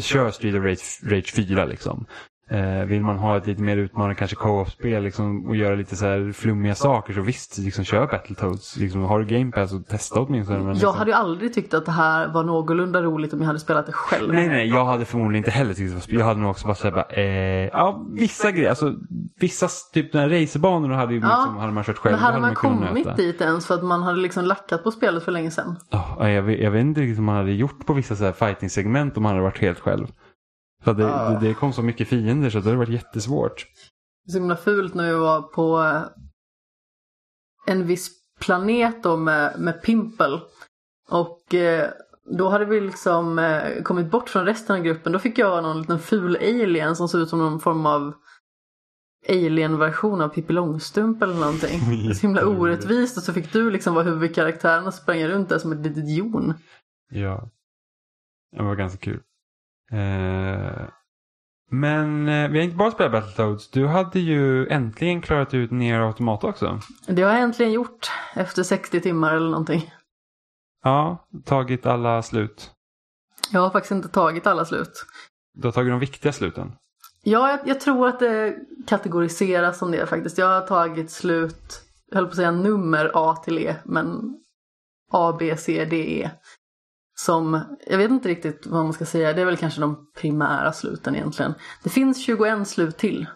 [0.00, 2.06] kör Street of Rage, Rage 4 liksom.
[2.50, 6.04] Eh, vill man ha ett lite mer utmanande kanske co-op-spel liksom, och göra lite så
[6.06, 8.76] här flummiga saker så visst, liksom, kör Battletoads.
[8.76, 10.58] Liksom, har du Game Pass och testa åtminstone.
[10.58, 13.46] Men, Jag liksom, hade ju aldrig tyckt att det här var någorlunda roligt om jag
[13.46, 14.32] hade spelat det själv.
[14.34, 16.66] Nej, nej, jag hade förmodligen inte heller tyckt det var sp- Jag hade nog också
[16.66, 17.24] bara såhär, bara, eh,
[17.72, 18.94] ja, vissa grejer, alltså
[19.40, 22.12] vissa, typ den här racerbanorna hade, ju Ja, liksom, hade man kört själv.
[22.16, 23.16] Men hade man kunnat kommit nöta.
[23.16, 25.76] dit ens för att man hade liksom lackat på spelet för länge sedan?
[25.90, 29.30] Ja, jag, jag vet inte riktigt vad man hade gjort på vissa fighting-segment om man
[29.32, 30.06] hade varit helt själv.
[30.86, 31.30] Så det, Ah.
[31.30, 33.66] det, det kom så mycket fiender så det hade varit jättesvårt.
[34.24, 36.02] Det är så himla fult när vi var på eh,
[37.66, 38.10] en viss
[38.40, 40.40] planet då med, med Pimple.
[41.08, 41.90] Och eh,
[42.38, 45.12] då hade vi liksom eh, kommit bort från resten av gruppen.
[45.12, 48.14] Då fick jag någon liten ful alien som såg ut som någon form av
[49.28, 51.80] alien-version av Pippi Långstrump eller någonting.
[52.04, 55.48] Det är så himla orättvist och så fick du liksom vara huvudkaraktären och spränga runt
[55.48, 56.54] där som ett litet jon.
[57.10, 57.50] Ja.
[58.56, 59.22] Det var ganska kul.
[59.92, 60.88] Eh,
[61.70, 63.70] men eh, vi har inte bara spelat Battletoads.
[63.70, 66.80] Du hade ju äntligen klarat ut Nier Automata också.
[67.06, 69.90] Det har jag äntligen gjort efter 60 timmar eller någonting.
[70.84, 72.70] Ja, tagit alla slut.
[73.52, 75.06] Jag har faktiskt inte tagit alla slut.
[75.54, 76.72] Du har tagit de viktiga sluten.
[77.22, 78.56] Ja, jag, jag tror att det
[78.86, 80.38] kategoriseras som det faktiskt.
[80.38, 84.36] Jag har tagit slut, jag höll på att säga nummer A till E, men
[85.12, 86.30] A, B, C, D, E.
[87.18, 90.72] Som, jag vet inte riktigt vad man ska säga, det är väl kanske de primära
[90.72, 91.54] sluten egentligen.
[91.82, 93.26] Det finns 21 slut till.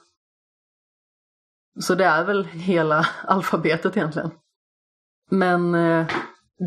[1.81, 4.31] Så det är väl hela alfabetet egentligen.
[5.31, 6.07] Men eh,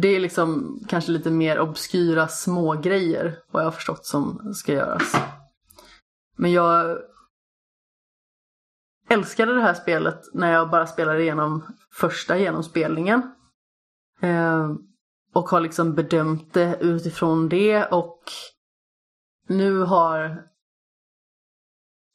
[0.02, 5.16] det är liksom kanske lite mer obskyra smågrejer, vad jag har förstått som ska göras.
[6.38, 6.98] Men jag
[9.10, 13.22] älskade det här spelet när jag bara spelade igenom första genomspelningen.
[14.22, 14.74] Eh,
[15.34, 18.20] och har liksom bedömt det utifrån det och
[19.48, 20.44] nu har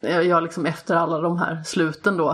[0.03, 2.31] jag liksom efter alla de här sluten då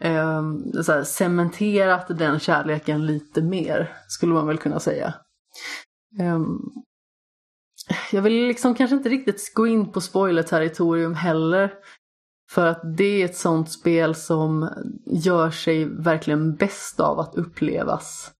[0.00, 0.42] eh,
[0.82, 5.14] så här, cementerat den kärleken lite mer, skulle man väl kunna säga.
[6.20, 6.40] Eh,
[8.12, 11.74] jag vill liksom kanske inte riktigt gå in på spoiler-territorium heller.
[12.50, 14.68] För att det är ett sånt spel som
[15.06, 18.32] gör sig verkligen bäst av att upplevas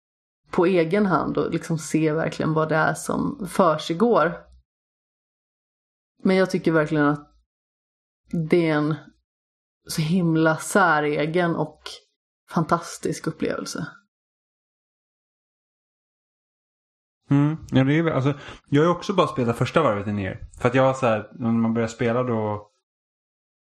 [0.53, 4.47] på egen hand och liksom se verkligen vad det är som försiggår.
[6.23, 7.33] Men jag tycker verkligen att
[8.51, 8.95] det är en
[9.89, 11.83] så himla säregen och
[12.51, 13.87] fantastisk upplevelse.
[17.31, 17.57] Mm.
[17.71, 18.39] Ja, det är, alltså,
[18.69, 20.49] jag har ju också bara spelat första varvet i ner.
[20.61, 22.71] För att jag har så här, när man börjar spela då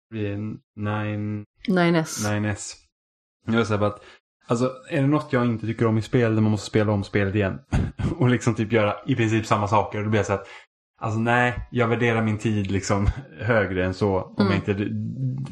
[0.09, 0.37] blir det
[0.75, 2.29] 9 9S.
[2.29, 2.73] 9S.
[3.45, 4.03] Jag är så här bara att,
[4.47, 7.03] alltså är det något jag inte tycker om i spel där man måste spela om
[7.03, 7.59] spelet igen
[8.17, 10.03] och liksom typ göra i princip samma saker.
[10.03, 10.47] Då blir jag så att,
[11.01, 13.07] alltså nej, jag värderar min tid liksom
[13.41, 14.21] högre än så.
[14.21, 14.53] Om Mm.
[14.67, 14.87] jag inte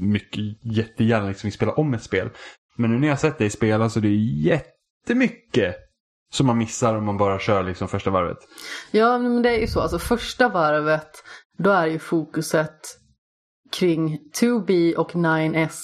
[0.04, 2.30] mycket, jättegärna liksom vill spela om ett spel.
[2.78, 5.76] Men nu när jag sett dig spela så det är jättemycket
[6.34, 8.38] som man missar om man bara kör liksom första varvet.
[8.92, 9.82] Ja, men det är ju så.
[9.82, 11.10] Alltså första varvet,
[11.58, 12.80] då är ju fokuset
[13.72, 15.80] kring 2B och 9S.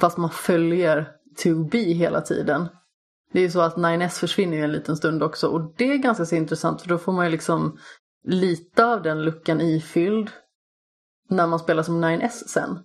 [0.00, 1.08] Fast man följer
[1.42, 2.68] to be hela tiden.
[3.32, 5.96] Det är ju så att 9S försvinner ju en liten stund också och det är
[5.96, 7.78] ganska så intressant för då får man ju liksom
[8.24, 10.30] lite av den luckan ifylld
[11.28, 12.78] när man spelar som 9S sen.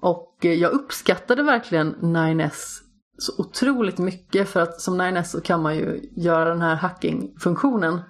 [0.00, 2.78] Och eh, jag uppskattade verkligen 9S
[3.18, 8.00] så otroligt mycket för att som 9S så kan man ju göra den här hacking-funktionen.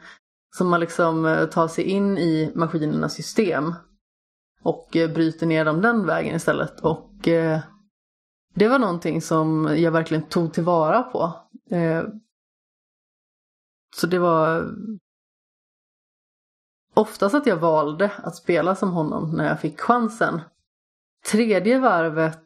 [0.57, 3.75] Så man liksom eh, tar sig in i maskinernas system
[4.63, 6.81] och eh, bryter ner dem den vägen istället.
[6.81, 7.29] Och
[8.59, 11.33] det var någonting som jag verkligen tog tillvara på.
[11.71, 12.05] Eh,
[13.97, 14.75] så det var
[16.95, 20.41] oftast att jag valde att spela som honom när jag fick chansen.
[21.31, 22.45] Tredje varvet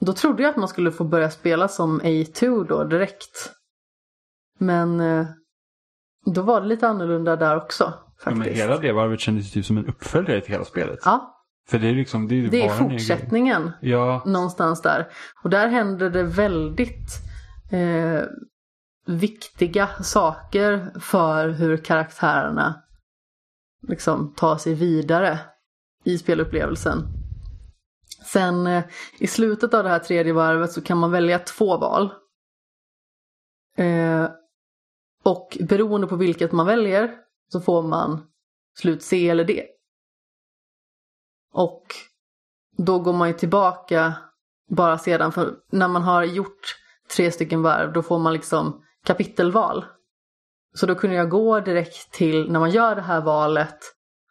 [0.00, 3.52] då trodde jag att man skulle få börja spela som A2 då direkt.
[4.58, 5.26] Men eh,
[6.24, 7.84] då var det lite annorlunda där också
[8.24, 8.62] Ja, men faktiskt.
[8.62, 10.98] hela det varvet kändes typ som en uppföljare till hela spelet.
[11.04, 11.37] Ja,
[11.68, 15.08] För det är liksom, det är, det är fortsättningen Ja, någonstans där.
[15.42, 17.18] Och där händer det väldigt
[17.70, 18.22] eh,
[19.06, 22.82] viktiga saker för hur karaktärerna
[23.88, 25.38] liksom tar sig vidare
[26.04, 26.98] i spelupplevelsen.
[28.32, 28.84] Sen eh,
[29.18, 32.12] i slutet av det här tredje varvet så kan man välja två val.
[33.76, 34.28] Eh,
[35.22, 37.14] och beroende på vilket man väljer
[37.52, 38.26] så får man
[38.78, 39.64] slut C eller D.
[41.52, 41.82] Och
[42.76, 44.14] då går man ju tillbaka
[44.70, 46.76] bara sedan, för när man har gjort
[47.16, 49.84] tre stycken varv då får man liksom kapitelval.
[50.74, 53.78] Så då kunde jag gå direkt till när man gör det här valet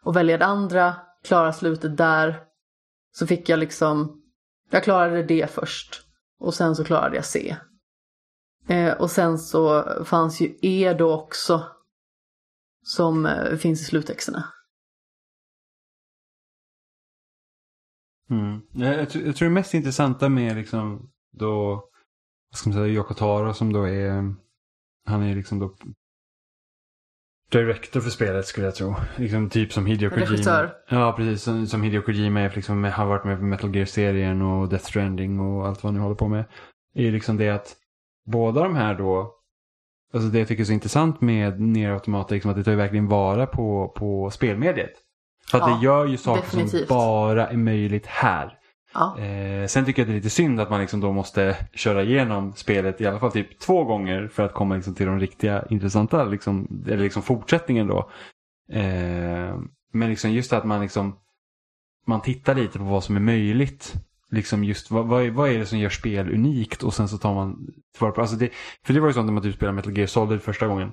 [0.04, 2.44] och välja det andra, klara slutet där.
[3.12, 4.22] Så fick jag liksom,
[4.70, 6.02] jag klarade det först
[6.40, 7.56] och sen så klarade jag C.
[8.68, 11.64] Eh, och sen så fanns ju E då också
[12.84, 14.44] som eh, finns i sluttexterna.
[18.30, 18.62] Mm.
[18.72, 21.76] Jag, jag, tror- jag tror det mest intressanta med liksom då,
[22.52, 24.36] vad ska man säga, Yoko Taro som då är,
[25.06, 25.76] han är liksom då
[27.52, 28.96] director för spelet skulle jag tro.
[29.16, 30.26] Liksom typ som Hideo Kojima.
[30.32, 30.74] Regissör.
[30.90, 31.44] Ja, precis.
[31.44, 35.40] Som, som Hideo Kojima är liksom, har varit med på Metal Gear-serien och Death Stranding
[35.40, 36.46] och allt vad han nu håller på med.
[36.94, 37.76] Är liksom det att
[38.26, 39.36] båda de här då,
[40.14, 42.78] alltså det jag tycker är så intressant med Nier Automata, liksom att det tar ju
[42.78, 44.94] verkligen vara på, på spelmediet.
[45.52, 46.88] För att Ja, det gör ju saker definitivt.
[46.88, 48.54] som bara är möjligt här.
[48.94, 52.04] Ja, Eh, sen tycker jag det är lite synd att man liksom då måste köra
[52.04, 55.66] igenom spelet i alla fall typ två gånger för att komma liksom till de riktiga
[55.70, 58.10] intressanta, liksom, eller liksom fortsättningen då.
[58.72, 59.56] Eh,
[59.94, 61.16] men liksom just att man liksom
[62.08, 63.94] man tittar lite på vad som är möjligt.
[64.32, 67.18] Liksom just vad, vad, är, vad är det som gör spel unikt och sen så
[67.18, 68.50] tar man tillvara på, alltså det,
[68.86, 70.92] för det var ju sånt när man typ spelade Metal Gear Solid första gången.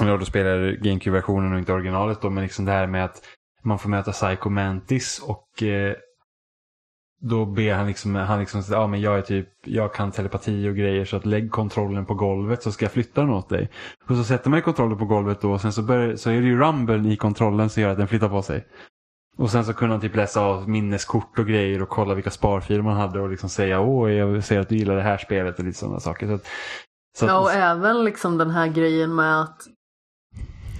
[0.00, 3.22] Och jag då spelar GameCube-versionen och inte originalet då, men liksom det här med att
[3.66, 5.94] man får möta Psycho Mantis och eh,
[7.20, 10.76] då ber han liksom, han liksom, ja men jag är typ, jag kan telepati och
[10.76, 13.70] grejer så att lägg kontrollen på golvet så ska jag flytta den åt dig.
[14.08, 16.40] Och så sätter man ju kontrollen på golvet då och sen så, börjar, så är
[16.40, 18.66] det ju rumble i kontrollen som gör att den flyttar på sig.
[19.38, 22.82] Och sen så kunde han typ läsa av minneskort och grejer och kolla vilka sparfiler
[22.82, 25.64] man hade och liksom säga åh jag ser att du gillar det här spelet och
[25.64, 26.26] lite sådana saker.
[26.26, 26.46] Så att,
[27.18, 29.62] så att, ja och även liksom den här grejen med att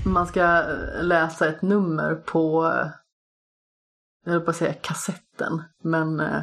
[0.07, 2.91] man ska eh, läsa ett nummer på, eh,
[4.25, 6.43] jag höll på att säga kassetten, men eh,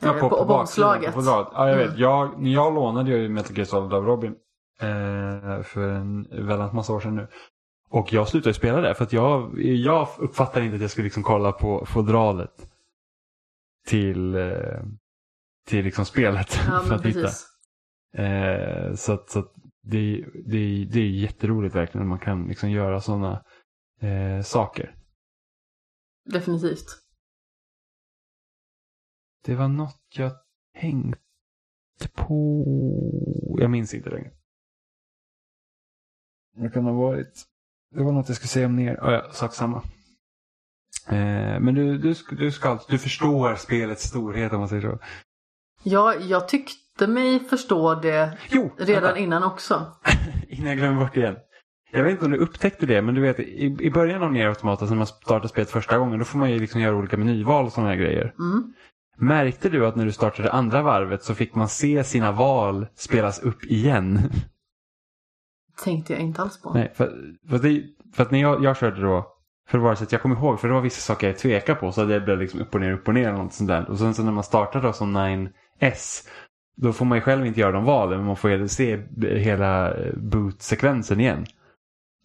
[0.00, 1.14] Ja, på, på, omslaget.
[1.14, 1.48] på fodralet.
[1.52, 1.88] Ja, jag vet.
[1.88, 2.00] Mm.
[2.00, 4.34] Jag, jag lånade ju Metal Gear Solid av Robin.
[4.80, 7.28] Eh, för en väldigt massa år sedan nu.
[7.90, 11.22] Och jag slutade spela det för att jag, jag uppfattar inte att jag skulle liksom
[11.22, 12.68] kolla på fodralet.
[13.86, 14.36] Till,
[15.66, 16.60] till liksom spelet.
[16.70, 17.28] Ja, för att hitta.
[18.16, 19.52] Eh, så att, så att
[19.84, 23.44] det, det, det är jätteroligt verkligen när man kan liksom göra sådana
[24.00, 24.96] eh, saker.
[26.24, 26.86] Definitivt.
[29.44, 30.32] Det var något jag
[30.80, 32.64] tänkte på.
[33.58, 34.30] Jag minns inte längre.
[36.56, 37.44] Det kan ha varit.
[37.90, 38.96] Det var något jag skulle säga om ner.
[38.96, 39.76] Oh, ja, sak samma.
[41.08, 44.98] Eh, men du, du, du, ska, du förstår spelets storhet om man säger så.
[45.84, 49.18] Ja, jag tyckte mig förstå det Jo, redan vänta.
[49.18, 49.86] innan också.
[50.48, 51.36] innan jag glömmer bort det igen.
[51.92, 54.48] Jag vet inte om du upptäckte det, men du vet i, i början av Nier
[54.48, 57.64] Automata när man startar spelet första gången, då får man ju liksom göra olika menyval
[57.64, 58.34] och sådana här grejer.
[58.38, 58.72] Mm.
[59.16, 63.42] Märkte du att när du startade andra varvet så fick man se sina val spelas
[63.42, 64.18] upp igen?
[65.84, 66.72] Tänkte jag inte alls på.
[66.72, 67.12] Nej, för,
[67.48, 67.82] för, det,
[68.14, 69.26] för att när jag, jag körde då,
[69.68, 71.80] för det var så att jag kommer ihåg, för det var vissa saker jag tvekade
[71.80, 73.90] på, så det blev liksom upp och ner, upp och ner eller något sånt där.
[73.90, 75.12] Och sen så när man startar då som
[75.78, 76.28] S,
[76.76, 79.94] då får man ju själv inte göra de valen, men man får ju se hela
[80.16, 81.46] boot-sekvensen igen.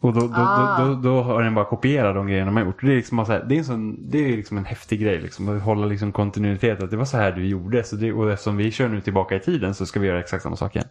[0.02, 0.80] Och då, då, Ah.
[0.86, 2.82] då, då, då har den bara kopierat de grejerna man gjort.
[2.82, 5.22] Det är, liksom så här, det är, en sån, det är liksom en häftig grej,
[5.22, 6.84] liksom, att hålla liksom kontinuitet.
[6.84, 9.36] Att det var så här du gjorde, så det, och eftersom vi kör nu tillbaka
[9.36, 10.88] i tiden så ska vi göra exakt samma sak igen.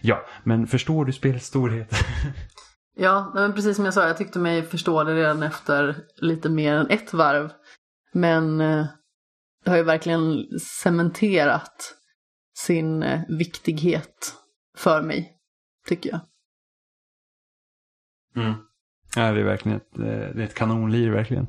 [0.00, 1.90] Ja, men förstår du spelets storhet?
[2.98, 6.74] Ja, men precis som jag sa, jag tyckte mig förstå det redan efter lite mer
[6.74, 7.50] än ett varv.
[8.12, 8.84] Men eh,
[9.70, 11.94] har ju verkligen cementerat
[12.56, 14.34] sin eh, viktighet
[14.76, 15.32] för mig,
[15.88, 16.20] tycker jag.
[18.44, 18.54] Mm.
[19.16, 21.46] Ja, det är verkligen ett, eh, det är ett kanonlir verkligen.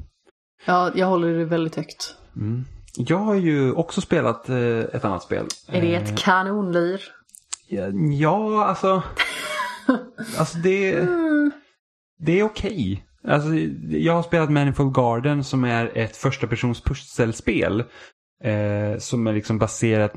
[0.65, 2.15] Ja, jag håller det väldigt högt.
[2.35, 2.65] Mm.
[2.97, 5.47] Jag har ju också spelat eh, ett annat spel.
[5.67, 7.01] Är det ett kanonlir?
[7.67, 9.03] ja, ja, alltså.
[10.37, 11.07] alltså det,
[12.19, 13.06] det är okej.
[13.23, 13.49] Alltså,
[13.89, 17.83] jag har spelat Manifold Garden som är ett första persons pusselspel.
[18.43, 20.13] Eh, som är liksom baserat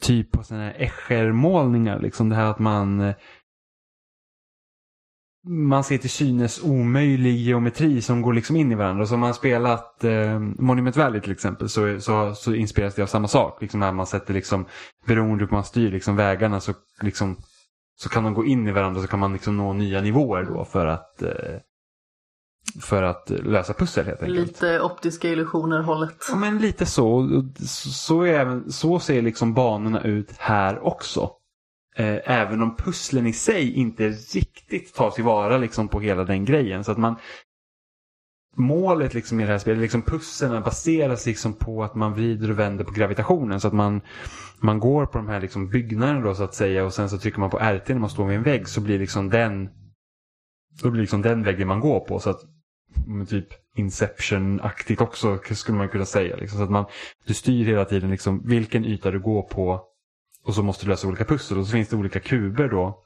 [0.00, 2.00] typ på sådana här Escher-målningar.
[2.00, 3.14] Liksom det här att man eh,
[5.46, 9.06] man ser till synes omöjlig geometri som går liksom in i varandra.
[9.06, 13.02] Så om man har spelat eh, Monument Valley till exempel så, så, så inspireras det
[13.02, 13.62] av samma sak.
[13.62, 14.66] Liksom när man sätter liksom,
[15.06, 17.36] beroende på hur man styr liksom vägarna så, liksom,
[18.00, 20.64] så kan de gå in i varandra så kan man liksom nå nya nivåer då
[20.64, 21.56] för att, eh,
[22.80, 24.46] för att lösa pussel helt enkelt.
[24.46, 26.16] Lite optiska illusioner hållet.
[26.28, 27.28] Ja, men lite så.
[27.66, 31.30] Så, är så ser liksom banorna ut här också.
[31.96, 36.84] Eh, även om pusslen i sig inte riktigt tar tillvara liksom på hela den grejen.
[36.84, 37.16] Så att man
[38.56, 42.58] Målet liksom i det här spelet, liksom pusslerna baseras liksom på att man vrider och
[42.58, 43.60] vänder på gravitationen.
[43.60, 44.00] Så att man,
[44.60, 47.40] man går på de här liksom byggnaderna då så att säga och sen så trycker
[47.40, 49.68] man på RT när man står vid en vägg så blir liksom den
[50.82, 52.18] då blir liksom den väggen man går på.
[52.18, 52.40] Så att
[53.28, 53.46] typ
[53.76, 56.36] Inception-aktigt också skulle man kunna säga.
[56.36, 56.58] Liksom.
[56.58, 56.84] Så att man,
[57.26, 59.80] du styr hela tiden liksom vilken yta du går på
[60.44, 61.58] och så måste du lösa olika pussel.
[61.58, 63.02] Och så finns det olika kuber då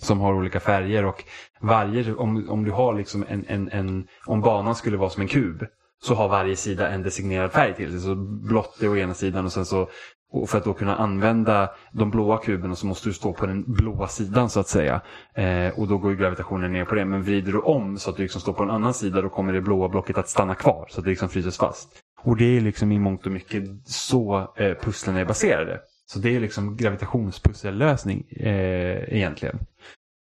[0.00, 1.24] som har olika färger och
[1.60, 5.28] varje, om, om du har liksom en, en, en, om banan skulle vara som en
[5.28, 5.66] kub
[6.02, 8.00] så har varje sida en designerad färg till sig.
[8.00, 8.14] Så
[8.48, 9.88] blått är å ena sidan och sen så
[10.32, 13.64] och för att då kunna använda de blåa kuberna så måste du stå på den
[13.66, 15.00] blåa sidan så att säga.
[15.34, 17.04] Eh, och då går ju gravitationen ner på det.
[17.04, 19.52] Men vrider du om så att du liksom står på en annan sida då kommer
[19.52, 20.86] det blåa blocket att stanna kvar.
[20.90, 21.88] Så att det liksom fryses fast.
[22.22, 25.80] Och det är liksom i mångt och mycket så eh, pusslen är baserade.
[26.06, 29.58] Så det är liksom gravitationspussellösning eh, egentligen.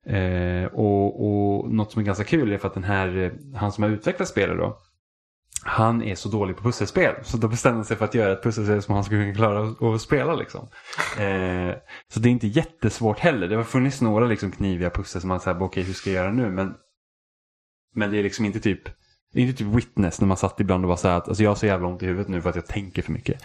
[0.06, 3.72] Eh, och, och något som är ganska kul är för att den här, eh, han
[3.72, 4.78] som har utvecklat spelet då.
[5.64, 7.16] Han är så dålig på pusselspel.
[7.24, 9.64] Så då bestämde han sig för att göra ett pusselspel som han skulle kunna klara
[9.64, 10.36] att- att spela.
[10.36, 10.68] Liksom.
[11.20, 11.76] Eh,
[12.14, 13.47] så det är inte jättesvårt heller.
[13.47, 16.34] Det har funnits några liksom, kniviga pussel som man säger, okej hur ska jag göra
[16.34, 16.49] nu?
[16.49, 16.74] Men,
[17.95, 18.82] men det är liksom inte typ
[19.34, 21.55] inte typ witness när man satt ibland och var så här att alltså jag har
[21.55, 23.43] så jävla ont i huvudet nu för att jag tänker för mycket.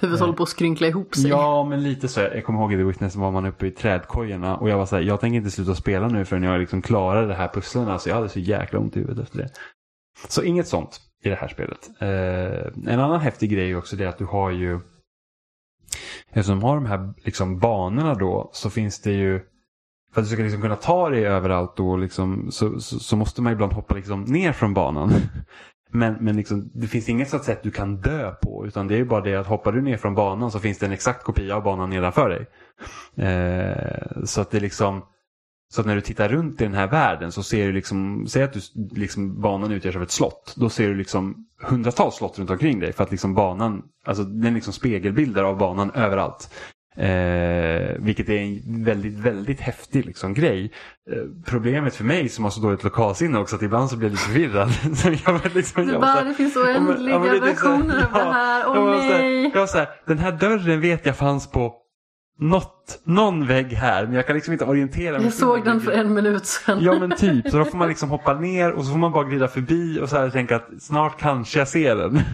[0.00, 1.30] Huvudet håller på att skrynkla ihop sig.
[1.30, 2.20] Ja, men lite så.
[2.20, 4.96] Jag kommer ihåg i The Witness var man uppe i trädkojorna och jag var så
[4.96, 7.88] här, jag tänker inte sluta spela nu förrän jag liksom klarar det här pusslen.
[7.88, 9.48] Alltså jag hade så jäkla ont i huvudet efter det.
[10.28, 11.90] Så inget sånt i det här spelet.
[11.98, 14.80] Eh, en annan häftig grej är också det att du har ju
[16.30, 19.40] Eftersom de har de här liksom, banorna då så finns det ju
[20.14, 23.42] för att du ska liksom kunna ta dig överallt då liksom, så, så, så måste
[23.42, 25.12] man ibland hoppa liksom ner från banan.
[25.90, 28.66] Men, men liksom, det finns inget sånt sätt du kan dö på.
[28.66, 30.86] Utan det är ju bara det att hoppar du ner från banan så finns det
[30.86, 32.46] en exakt kopia av banan nedanför dig.
[33.26, 35.02] Eh, så att det liksom
[35.68, 38.42] så att när du tittar runt i den här världen så ser du liksom, säg
[38.42, 38.60] att du,
[39.00, 40.54] liksom, banan utgörs av ett slott.
[40.56, 44.54] Då ser du liksom hundratals slott runt omkring dig för att liksom banan, alltså den
[44.54, 46.50] liksom spegelbilder av banan överallt.
[46.98, 50.72] Eh, vilket är en väldigt, väldigt häftig liksom, grej.
[51.12, 54.12] Eh, problemet för mig som har så dåligt lokalsinne också att ibland så blir jag
[54.12, 54.72] lite förvirrad.
[54.96, 58.64] så jag liksom, Du bara, här- det finns oändliga ja, versioner av det här.
[58.68, 59.50] Åh här- nej!
[59.54, 61.74] Jag var så här, den här dörren vet jag fanns på
[62.38, 65.24] något, någon vägg här men jag kan liksom inte orientera mig.
[65.24, 66.78] Jag såg den för en minut sedan.
[66.82, 69.24] Ja men typ, så då får man liksom hoppa ner och så får man bara
[69.24, 72.20] glida förbi och så här tänka att snart kanske jag ser den.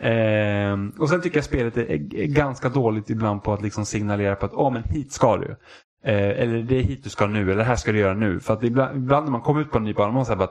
[0.00, 4.36] Ehm, och sen tycker jag spelet är, är ganska dåligt ibland på att liksom signalera
[4.36, 5.56] på att åh men hit ska du.
[6.04, 8.40] Eh, eller det är hit du ska nu, eller det här ska du göra nu.
[8.40, 10.50] För att ibland, ibland när man kommer ut på en ny bana, man säger bara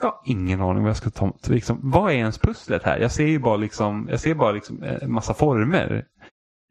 [0.00, 1.32] jag har ingen aning vad jag ska ta.
[1.46, 2.98] Liksom, vad är ens pusslet här?
[2.98, 6.04] Jag ser ju bara liksom, jag ser bara liksom en massa former.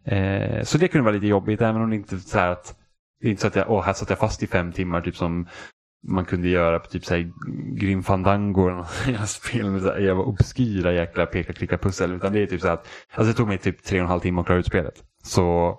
[0.05, 2.75] Eh, så det kunde vara lite jobbigt, även om det inte så här att
[3.19, 5.15] det är inte så att jag, åh, här satt jag fast i fem timmar, typ
[5.15, 5.47] som
[6.07, 7.03] man kunde göra på typ
[7.79, 8.77] Grim Fandango eller
[9.19, 12.13] något spel med såhär jävla obskyra jäkla peka-klicka-pussel.
[12.13, 14.19] Utan det är typ så att, alltså det tog mig typ tre och en halv
[14.19, 15.03] timme att klara ut spelet.
[15.23, 15.77] Så,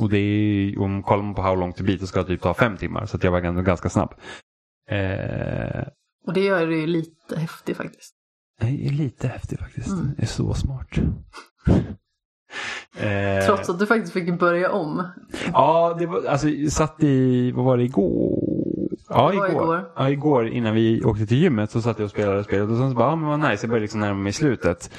[0.00, 2.42] och det är, om kollar man på How long to beat så ska det typ
[2.42, 3.06] ta fem timmar.
[3.06, 4.14] Så att jag var ändå ganska snabb.
[4.90, 5.86] Eh,
[6.26, 8.14] Och det gör det ju lite häftigt faktiskt.
[8.60, 9.88] det är lite häftigt faktiskt.
[9.88, 10.14] Mm.
[10.16, 10.88] Det är så smart.
[12.96, 15.08] Eh, Trots att du faktiskt fick börja om.
[15.52, 18.42] Ja, det var, alltså satt i, vad var det, igår?
[19.08, 19.50] Ja, igår.
[19.50, 19.90] igår.
[19.96, 22.90] Ja, igår innan vi åkte till gymmet så satt jag och spelade spelet och sen
[22.90, 24.90] så bara, ja men vad nice, jag började liksom närma mig slutet.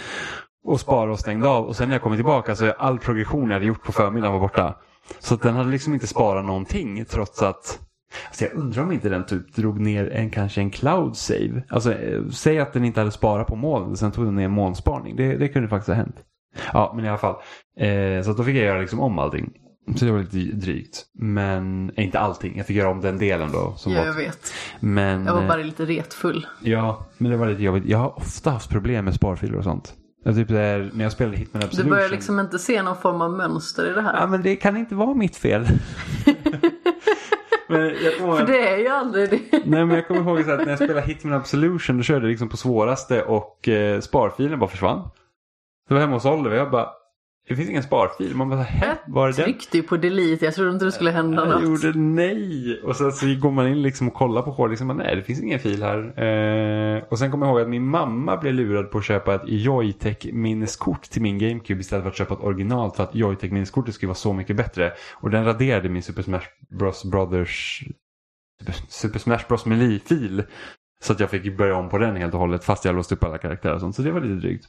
[0.63, 3.53] Och spara och stängde av och sen när jag kom tillbaka så all progression jag
[3.53, 4.75] hade gjort på förmiddagen var borta.
[5.19, 7.79] Så att den hade liksom inte sparat någonting trots att
[8.27, 11.63] Alltså jag undrar om inte den typ drog ner en, kanske en cloud save.
[11.69, 15.15] Alltså eh, säg att den inte hade sparat på moln sen tog den ner molnsparning.
[15.15, 16.15] Det, det kunde faktiskt ha hänt.
[16.73, 17.35] Ja, men i alla fall.
[17.79, 19.51] Eh, så då fick jag göra liksom om allting.
[19.95, 21.05] Så det var lite drygt.
[21.13, 22.57] Men eh, inte allting.
[22.57, 23.73] Jag fick göra om den delen då.
[23.77, 24.53] Som Ja, jag vet.
[24.79, 26.47] men, Jag var eh, bara lite retfull.
[26.61, 27.85] Ja, men det var lite jobbigt.
[27.85, 29.93] Jag har ofta haft problem med sparfiler och sånt.
[30.23, 31.89] Jag typ där, när jag spelade Hitman Du Absolution.
[31.91, 34.27] börjar liksom inte se någon form av mönster i det Ja, här.
[34.27, 35.65] men det kan inte vara mitt fel.
[37.69, 39.39] ihåg För det är ju aldrig det.
[39.65, 42.49] Nej men jag kommer ihåg att när jag spelade Hitman Absolution då körde jag liksom
[42.49, 45.09] på svåraste och eh, sparfilen bara försvann.
[45.89, 46.89] Det var hemma hos Oliver jag bara,
[47.47, 48.35] det finns ingen sparfil.
[48.35, 48.97] Man bara, hä?
[49.07, 49.43] Var är Jag den?
[49.45, 51.83] tryckte ju på delete, jag trodde inte det skulle hända Jag något.
[51.83, 52.81] gjorde nej.
[52.83, 55.23] Och sen så går man in liksom och kollar på hård, liksom, bara, nej det
[55.23, 56.23] finns ingen fil här.
[56.23, 59.41] Eh, och sen kommer jag ihåg att min mamma blev lurad på att köpa ett
[59.45, 63.95] Joytech minneskort till min GameCube istället för att köpa ett original för att Joytech minneskortet
[63.95, 64.93] skulle vara så mycket bättre.
[65.13, 66.45] Och den raderade min Super Smash
[66.79, 67.83] Bros Brothers
[68.87, 70.43] Super Smash Bros Melee-fil.
[71.03, 73.23] Så att jag fick börja om på den helt och hållet fast jag låst upp
[73.23, 73.95] alla karaktärer och sånt.
[73.95, 74.65] Så det var lite drygt.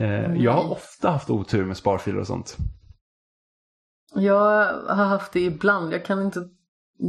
[0.00, 2.56] Eh, jag har ofta haft otur med sparfiler och sånt.
[4.14, 6.48] Jag har haft det ibland, jag kan inte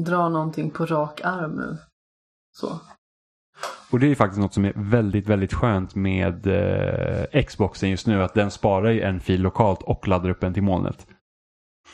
[0.05, 1.77] dra någonting på rak arm nu.
[2.51, 2.79] Så.
[3.91, 8.07] Och det är ju faktiskt något som är väldigt, väldigt skönt med eh, Xboxen just
[8.07, 8.23] nu.
[8.23, 11.07] Att den sparar ju en fil lokalt och laddar upp en till molnet.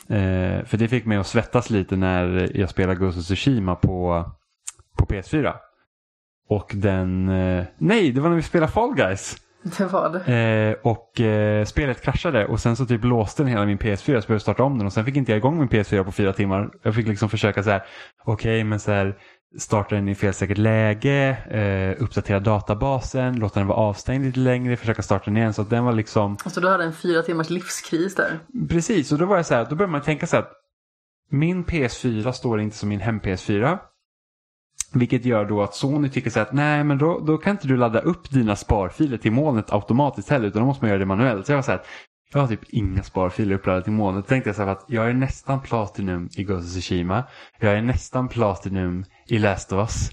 [0.08, 4.24] Eh, för det fick mig att svettas lite när jag spelade Ghost of Tsushima på,
[4.98, 5.54] på PS4.
[6.48, 7.28] Och den...
[7.28, 9.36] Eh, nej, det var när vi spelade Fall Guys.
[9.78, 10.34] Det var det.
[10.34, 14.12] Eh, och eh, spelet kraschade och sen så typ låste den hela min PS4 så
[14.12, 16.32] jag behövde starta om den och sen fick inte jag igång min PS4 på fyra
[16.32, 16.70] timmar.
[16.82, 17.82] Jag fick liksom försöka så här,
[18.24, 19.16] okej men så här
[19.58, 25.02] starta den i felsäkert läge, eh, uppdatera databasen, låta den vara avstängd lite längre, försöka
[25.02, 28.14] starta den igen så att den var liksom Alltså du hade en fyra timmars livskris
[28.14, 28.38] där.
[28.68, 30.52] Precis, och då var jag så här, då började man tänka så här att
[31.30, 33.78] min PS4 står inte som min hem-PS4.
[34.92, 37.76] Vilket gör då att Sony tycker så att nej men då, då kan inte du
[37.76, 41.46] ladda upp dina sparfiler till molnet automatiskt heller utan då måste man göra det manuellt.
[41.46, 41.86] Så jag var så här att
[42.32, 44.24] jag har typ inga sparfiler uppladdade till molnet.
[44.24, 47.24] Då tänkte jag så här att jag är nästan Platinum i Ghost of Tsushima.
[47.60, 50.10] Jag är nästan Platinum i Last of Us.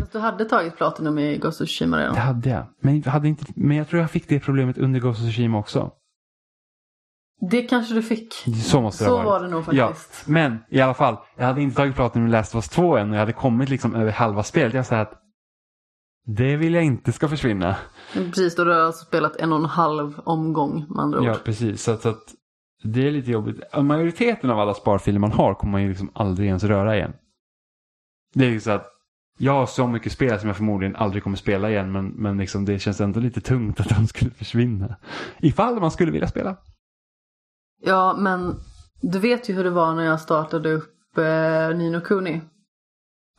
[0.00, 2.14] Fast du hade tagit Platinum i Ghost of Tsushima redan.
[2.14, 2.66] Det hade jag.
[2.80, 5.90] Men hade inte, men jag tror jag fick det problemet under Ghost of Tsushima också.
[7.50, 8.34] Det kanske du fick.
[8.64, 9.26] Så måste det ha Så varit.
[9.26, 10.28] var det nog Ja, faktiskt.
[10.28, 11.16] men i alla fall.
[11.36, 13.68] Jag hade inte tagit Platinum i Last of Us 2 än och jag hade kommit
[13.68, 14.74] liksom över halva spelet.
[14.74, 15.12] Jag sa att
[16.26, 17.76] det vill jag inte ska försvinna.
[18.12, 21.26] Precis, då har du alltså spelat en och en halv omgång med andra ord.
[21.26, 21.82] Ja, precis.
[21.82, 22.34] Så, att- så att
[22.82, 23.60] det är lite jobbigt.
[23.82, 27.12] Majoriteten av alla sparfiler man har kommer man ju liksom aldrig ens röra igen.
[28.34, 28.86] Det är ju så att
[29.38, 32.64] jag har så mycket spel som jag förmodligen aldrig kommer spela igen men, men liksom
[32.64, 34.96] det känns ändå lite tungt att de skulle försvinna.
[35.38, 36.56] Ifall man skulle vilja spela.
[37.82, 38.54] Ja, men
[39.00, 42.40] du vet ju hur det var när jag startade upp eh, Nino Kuni.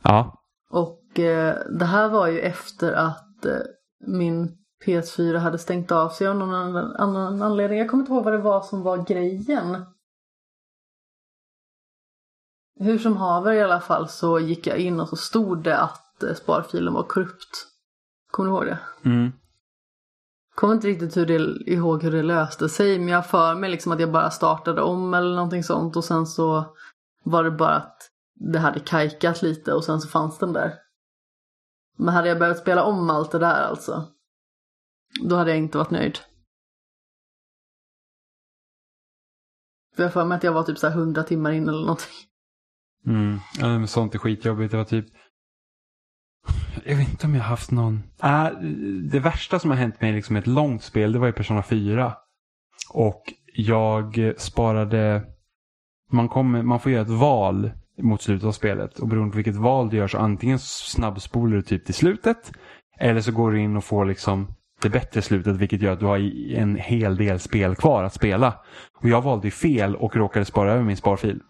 [0.02, 3.58] Ja, Och eh, det här var ju efter att eh,
[4.06, 7.78] min PS4 hade stängt av sig av någon annan, annan anledning.
[7.78, 9.84] Jag kommer inte ihåg vad det var som var grejen.
[12.80, 16.22] Hur som haver i alla fall så gick jag in och så stod det att
[16.22, 17.66] eh, sparfilen var korrupt.
[18.30, 18.78] Kommer du ihåg det?
[19.02, 19.32] mm.
[20.58, 23.70] Kommer inte riktigt hur det, ihåg hur det löste sig men jag har för mig
[23.70, 26.76] liksom att jag bara startade om eller någonting sånt och sen så
[27.24, 30.74] var det bara att det hade kajkat lite och sen så fanns den där.
[31.96, 34.08] Men hade jag behövt spela om allt det där alltså,
[35.22, 36.18] då hade jag inte varit nöjd.
[39.96, 41.80] För jag har för mig att jag var typ så här 100 timmar in eller
[41.80, 42.14] någonting.
[43.06, 43.38] Mm.
[43.58, 44.70] Ja, men sånt är skitjobbigt.
[44.70, 45.06] Det var typ...
[46.84, 48.02] Jag vet inte om jag har haft någon...
[48.22, 48.48] Äh,
[49.10, 51.62] det värsta som har hänt mig liksom i ett långt spel, det var i Persona
[51.62, 52.12] 4.
[52.90, 53.22] Och
[53.54, 55.22] jag sparade...
[56.12, 57.70] Man, kommer, man får göra ett val
[58.02, 58.98] mot slutet av spelet.
[58.98, 62.52] Och beroende på vilket val du gör så antingen snabbspolar du typ till slutet.
[62.98, 66.06] Eller så går du in och får liksom det bättre slutet vilket gör att du
[66.06, 66.18] har
[66.54, 68.54] en hel del spel kvar att spela.
[69.00, 71.40] Och jag valde ju fel och råkade spara över min sparfil.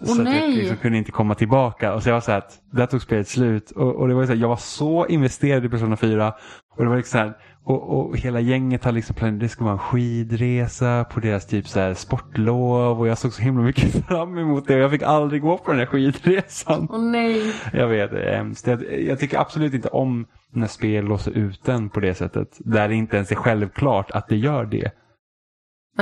[0.00, 0.56] Åh, så att jag nej!
[0.56, 1.94] liksom kunde inte komma tillbaka.
[1.94, 3.70] Och så jag var så här att där tog spelet slut.
[3.70, 6.32] Och, och det var så här, jag var så investerad i Persona 4.
[6.76, 9.64] Och det var liksom så här, och, och hela gänget hade liksom planerat, det skulle
[9.64, 13.00] vara en skidresa på deras typ så här sportlov.
[13.00, 14.74] Och jag såg så himla mycket fram emot det.
[14.74, 16.88] Och jag fick aldrig gå på den här skidresan.
[16.90, 17.52] Åh nej!
[17.72, 18.66] Jag vet, det är hemskt.
[18.66, 22.48] Jag, jag tycker absolut inte om när spel låser ut en på det sättet.
[22.58, 24.90] Där det inte ens är självklart att det gör det.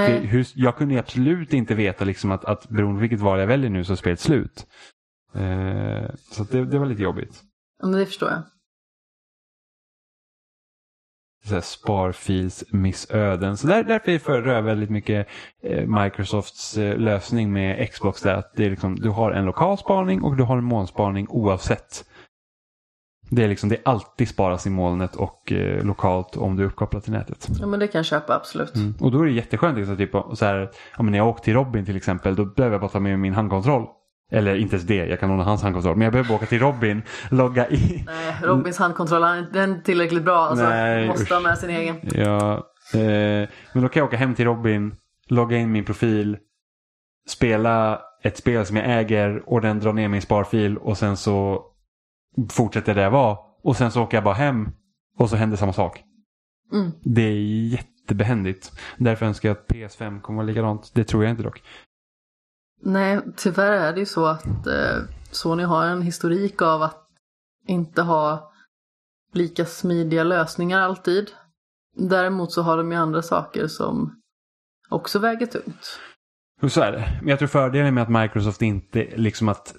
[0.00, 3.46] Det hur, jag kunde absolut inte veta liksom att, att beroende på vilket val jag
[3.46, 4.66] väljer nu så är spelet slut.
[5.34, 7.42] Eh, så det, det var lite jobbigt.
[7.80, 8.42] Ja, men det förstår jag.
[11.48, 11.60] Så.
[13.56, 15.28] Så där, därför föredrar jag väldigt mycket
[15.62, 18.22] eh, Microsofts eh, lösning med Xbox.
[18.22, 21.26] Där, att det är liksom, du har en lokal spaning och du har en molnspaning
[21.28, 22.04] oavsett.
[23.30, 27.02] Det är, liksom, det alltid sparas i molnet och eh, lokalt om du är uppkopplad
[27.02, 27.48] till nätet.
[27.60, 28.74] Ja, men det kan jag köpa absolut.
[28.74, 28.94] Mm.
[29.00, 29.78] Och då är det jätteskönt.
[29.78, 32.74] Liksom, typ, så här, ja, men när jag åkte till Robin till exempel, då behöver
[32.74, 33.86] jag bara ta med min handkontroll.
[34.32, 35.96] Eller inte ens det, jag kan låna hans handkontroll.
[35.96, 38.04] Men jag behöver åka till Robin, logga i.
[38.06, 40.38] Nej, Robins handkontroll, han är den är tillräckligt bra.
[40.38, 41.32] Alltså, Nej, måste usch.
[41.32, 41.96] ha med sin egen.
[42.02, 42.52] Ja,
[42.94, 44.94] eh, men då kan jag åka hem till Robin,
[45.28, 46.38] logga in min profil,
[47.28, 51.64] spela ett spel som jag äger och den drar ner min sparfil och sen så
[52.50, 53.38] fortsätter det jag var.
[53.62, 54.68] Och sen så åker jag bara hem
[55.18, 56.02] och så händer samma sak.
[56.72, 56.92] Mm.
[57.00, 58.72] Det är jättebehändigt.
[58.96, 60.90] Därför önskar jag att PS5 kommer vara likadant.
[60.94, 61.62] Det tror jag inte dock.
[62.82, 64.98] Nej, tyvärr är det ju så att eh,
[65.30, 67.08] Sony har en historik av att
[67.66, 68.52] inte ha
[69.32, 71.30] lika smidiga lösningar alltid.
[71.96, 74.20] Däremot så har de ju andra saker som
[74.88, 76.00] också väger tungt.
[76.68, 77.18] Så är det.
[77.20, 79.74] Men jag tror fördelen med att Microsoft inte liksom att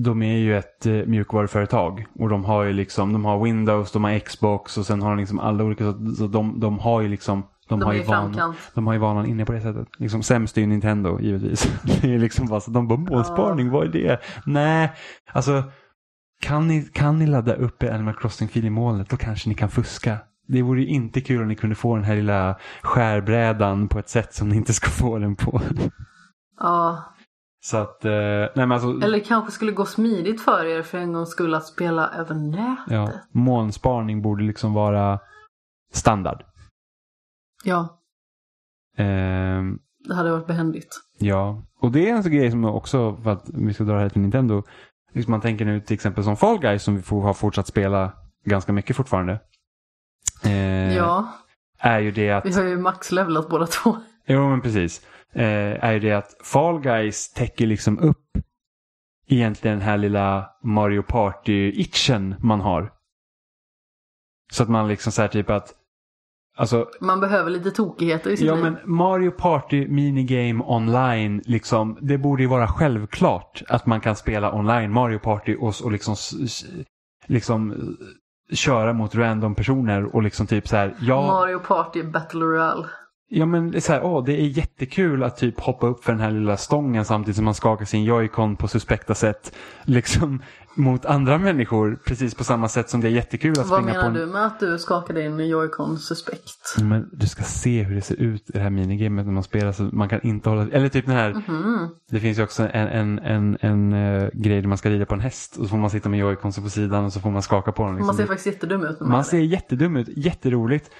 [0.00, 4.04] de är ju ett eh, mjukvaruföretag och de har ju liksom, de har Windows, de
[4.04, 7.08] har Xbox och sen har de liksom alla olika, så, så de, de har ju
[7.08, 9.88] liksom de, De har ju vanan, de har ju vanan inne på det sättet.
[9.98, 11.82] Liksom sämst är ju Nintendo givetvis.
[12.00, 14.20] Det är liksom bara så, de bara målsparning, vad är det?
[14.46, 14.92] Nej,
[15.32, 15.62] alltså
[16.40, 19.68] kan ni, kan ni ladda upp er Animal Crossing-fil i molnet då kanske ni kan
[19.68, 20.18] fuska.
[20.48, 24.08] Det vore ju inte kul om ni kunde få den här lilla skärbrädan på ett
[24.08, 25.60] sätt som ni inte ska få den på.
[26.60, 27.02] Ja,
[27.60, 31.12] Så att, eh, nej men alltså, eller kanske skulle gå smidigt för er för en
[31.12, 32.84] gång skulle att spela över nätet.
[32.92, 35.18] ja, molnsparning borde liksom vara
[35.92, 36.44] standard.
[37.64, 37.94] Ja,
[38.96, 39.78] Ehm,
[40.08, 41.00] det hade varit behändigt.
[41.18, 44.00] ja, och det är en sån grej som också, för att vi ska dra det
[44.00, 44.62] här till Nintendo,
[45.12, 48.12] liksom man tänker nu till exempel som Fall Guys som vi får, har fortsatt spela
[48.44, 49.40] ganska mycket fortfarande.
[50.44, 51.32] Eh, Ja,
[51.80, 52.46] Är ju det att...
[52.46, 53.96] vi har ju maxlevlat båda två.
[54.26, 55.06] Jo, men precis.
[55.32, 58.38] Eh, är ju det att Fall Guys täcker liksom upp
[59.26, 62.92] egentligen den här lilla Mario Party-itchen man har.
[64.52, 65.74] Så att man liksom säger typ att
[66.56, 68.64] Alltså, Man behöver lite tokigheter i sitt ja liv.
[68.64, 74.54] men Mario Party minigame online, liksom, det borde ju vara självklart att man kan spela
[74.54, 76.16] online Mario Party och, och liksom,
[77.26, 81.26] liksom eh, köra mot random personer och liksom typ så här, ja.
[81.26, 82.86] Mario Party Battle Royale.
[83.30, 86.12] Ja men det är så här, åh, det är jättekul att typ hoppa upp för
[86.12, 89.54] den här lilla stången samtidigt som man skakar sin joycon på suspekta sätt.
[89.82, 90.42] Liksom
[90.78, 93.98] mot andra människor precis på samma sätt som det är jättekul att Vad springa på
[93.98, 94.14] menar en...
[94.14, 96.76] du med att du skakar din Joy-Con suspekt?
[96.80, 99.72] Men du ska se hur det ser ut i det här minigamet när man spelar
[99.72, 100.66] så man kan inte hålla...
[100.72, 101.42] Eller typ den här...
[101.48, 101.88] Mhm.
[102.10, 105.14] Det finns ju också en, en, en, en eh, grej där man ska rida på
[105.14, 107.42] en häst och så får man sitta med joyconsen på sidan och så får man
[107.42, 107.94] skaka på den.
[107.94, 108.06] Liksom.
[108.06, 110.90] Man ser faktiskt jättedum ut man ser jättedum ut, jätteroligt.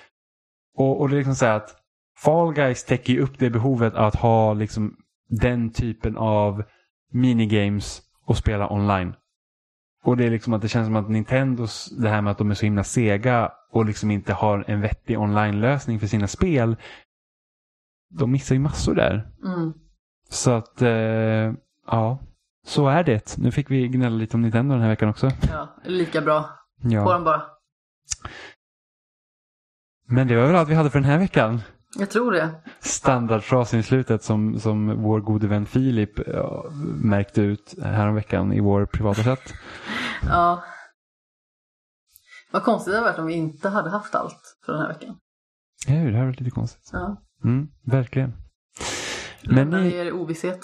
[0.76, 1.77] Och, och det är liksom så här att
[2.24, 4.96] Fall Guys täcker ju upp det behovet att ha liksom
[5.28, 6.62] den typen av
[7.12, 9.14] minigames och spela online.
[10.04, 12.50] Och det är liksom att det känns som att Nintendos, det här med att de
[12.50, 16.76] är så himla sega och liksom inte har en vettig online-lösning för sina spel.
[18.10, 19.30] De missar ju massor där.
[19.44, 19.72] Mm.
[20.28, 21.52] Så att, eh,
[21.86, 22.18] ja.
[22.66, 23.36] Så är det.
[23.38, 25.30] Nu fick vi gnälla lite om Nintendo den här veckan också.
[25.50, 26.42] Ja, lika bra.
[26.82, 27.12] På Ja.
[27.12, 27.42] den bara.
[30.06, 31.60] Men det var väl allt vi hade för den här veckan.
[31.96, 32.50] Jag tror det.
[32.80, 36.64] standardfrasen i slutet som, som vår gode vän Filip ja,
[37.02, 39.54] märkte ut häromveckan i vår privata chatt.
[40.22, 40.64] Ja.
[42.50, 45.16] Vad konstigt det hade varit om vi inte hade haft allt för den här veckan.
[45.86, 46.90] Ja, det här var lite konstigt.
[46.92, 47.22] Ja.
[47.44, 48.32] Mm, verkligen.
[49.44, 50.60] Men Lämnar ni, er ovisshet.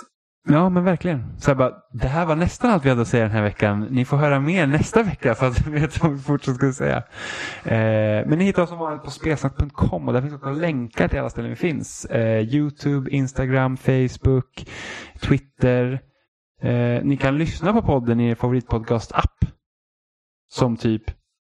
[0.49, 1.39] Ja men verkligen.
[1.39, 3.81] Så jag bara, det här var nästan allt vi hade att säga den här veckan.
[3.91, 6.97] Ni får höra mer nästa vecka för att vi vet vad vi fortsatt ska säga.
[7.65, 11.19] Eh, men ni hittar oss som vanligt på spelsnack.com och där finns också länkar till
[11.19, 12.05] alla ställen vi finns.
[12.05, 14.67] Eh, Youtube, Instagram, Facebook,
[15.21, 16.01] Twitter.
[16.63, 19.45] Eh, ni kan lyssna på podden i er favoritpodcast-app.
[20.49, 21.03] Som typ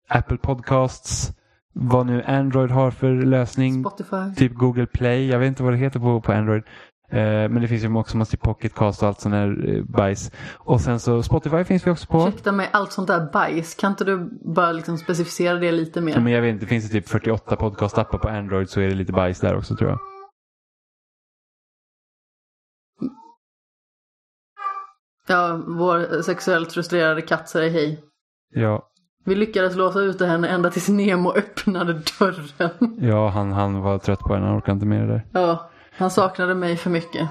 [0.09, 1.31] Apple Podcasts,
[1.73, 3.83] vad nu Android har för lösning.
[3.83, 4.35] Spotify.
[4.35, 6.63] Typ Google Play, jag vet inte vad det heter på, på Android.
[7.09, 10.31] Eh, men det finns ju också massa Pocketcast och allt sån här eh, bajs.
[10.57, 12.27] Och sen så Spotify finns vi också på.
[12.27, 13.75] Ursäkta mig, allt sånt där bajs.
[13.75, 16.13] Kan inte du bara liksom specificera det lite mer?
[16.13, 18.95] Ja, men jag vet inte, finns det typ 48 podcastappar på Android så är det
[18.95, 19.99] lite bajs där också tror jag.
[25.27, 28.03] Ja, vår sexuellt frustrerade katt säger hej.
[28.53, 28.89] Ja,
[29.25, 32.97] Vi lyckades låsa ut henne ända tills Nemo öppnade dörren.
[32.99, 35.25] ja han, han var trött på henne, han orkade inte med det där.
[35.31, 37.29] Ja, han saknade mig för mycket.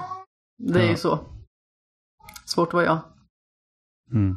[0.58, 0.90] Det är Ja.
[0.90, 1.18] ju så.
[2.44, 2.98] Svårt var jag.
[4.12, 4.36] Mm.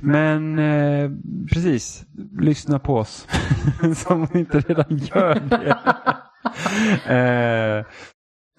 [0.00, 1.10] Men eh,
[1.52, 2.04] precis,
[2.40, 3.28] lyssna på oss.
[3.96, 5.78] Som inte redan gör det.
[7.80, 7.86] eh,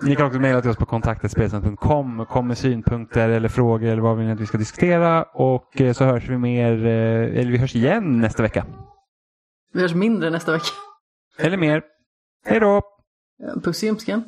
[0.03, 2.26] ni kan också mejla till oss på kontaktetspelsnack.com.
[2.26, 5.23] Kom med synpunkter eller frågor eller vad vi vill att vi ska diskutera.
[5.23, 8.65] Och eh, så hörs vi mer, eh, eller vi hörs igen nästa vecka.
[9.73, 10.65] Vi hörs mindre nästa vecka.
[11.38, 11.84] Eller mer.
[12.45, 12.81] Hej då!
[13.41, 14.23] Eh, puss i ömskan.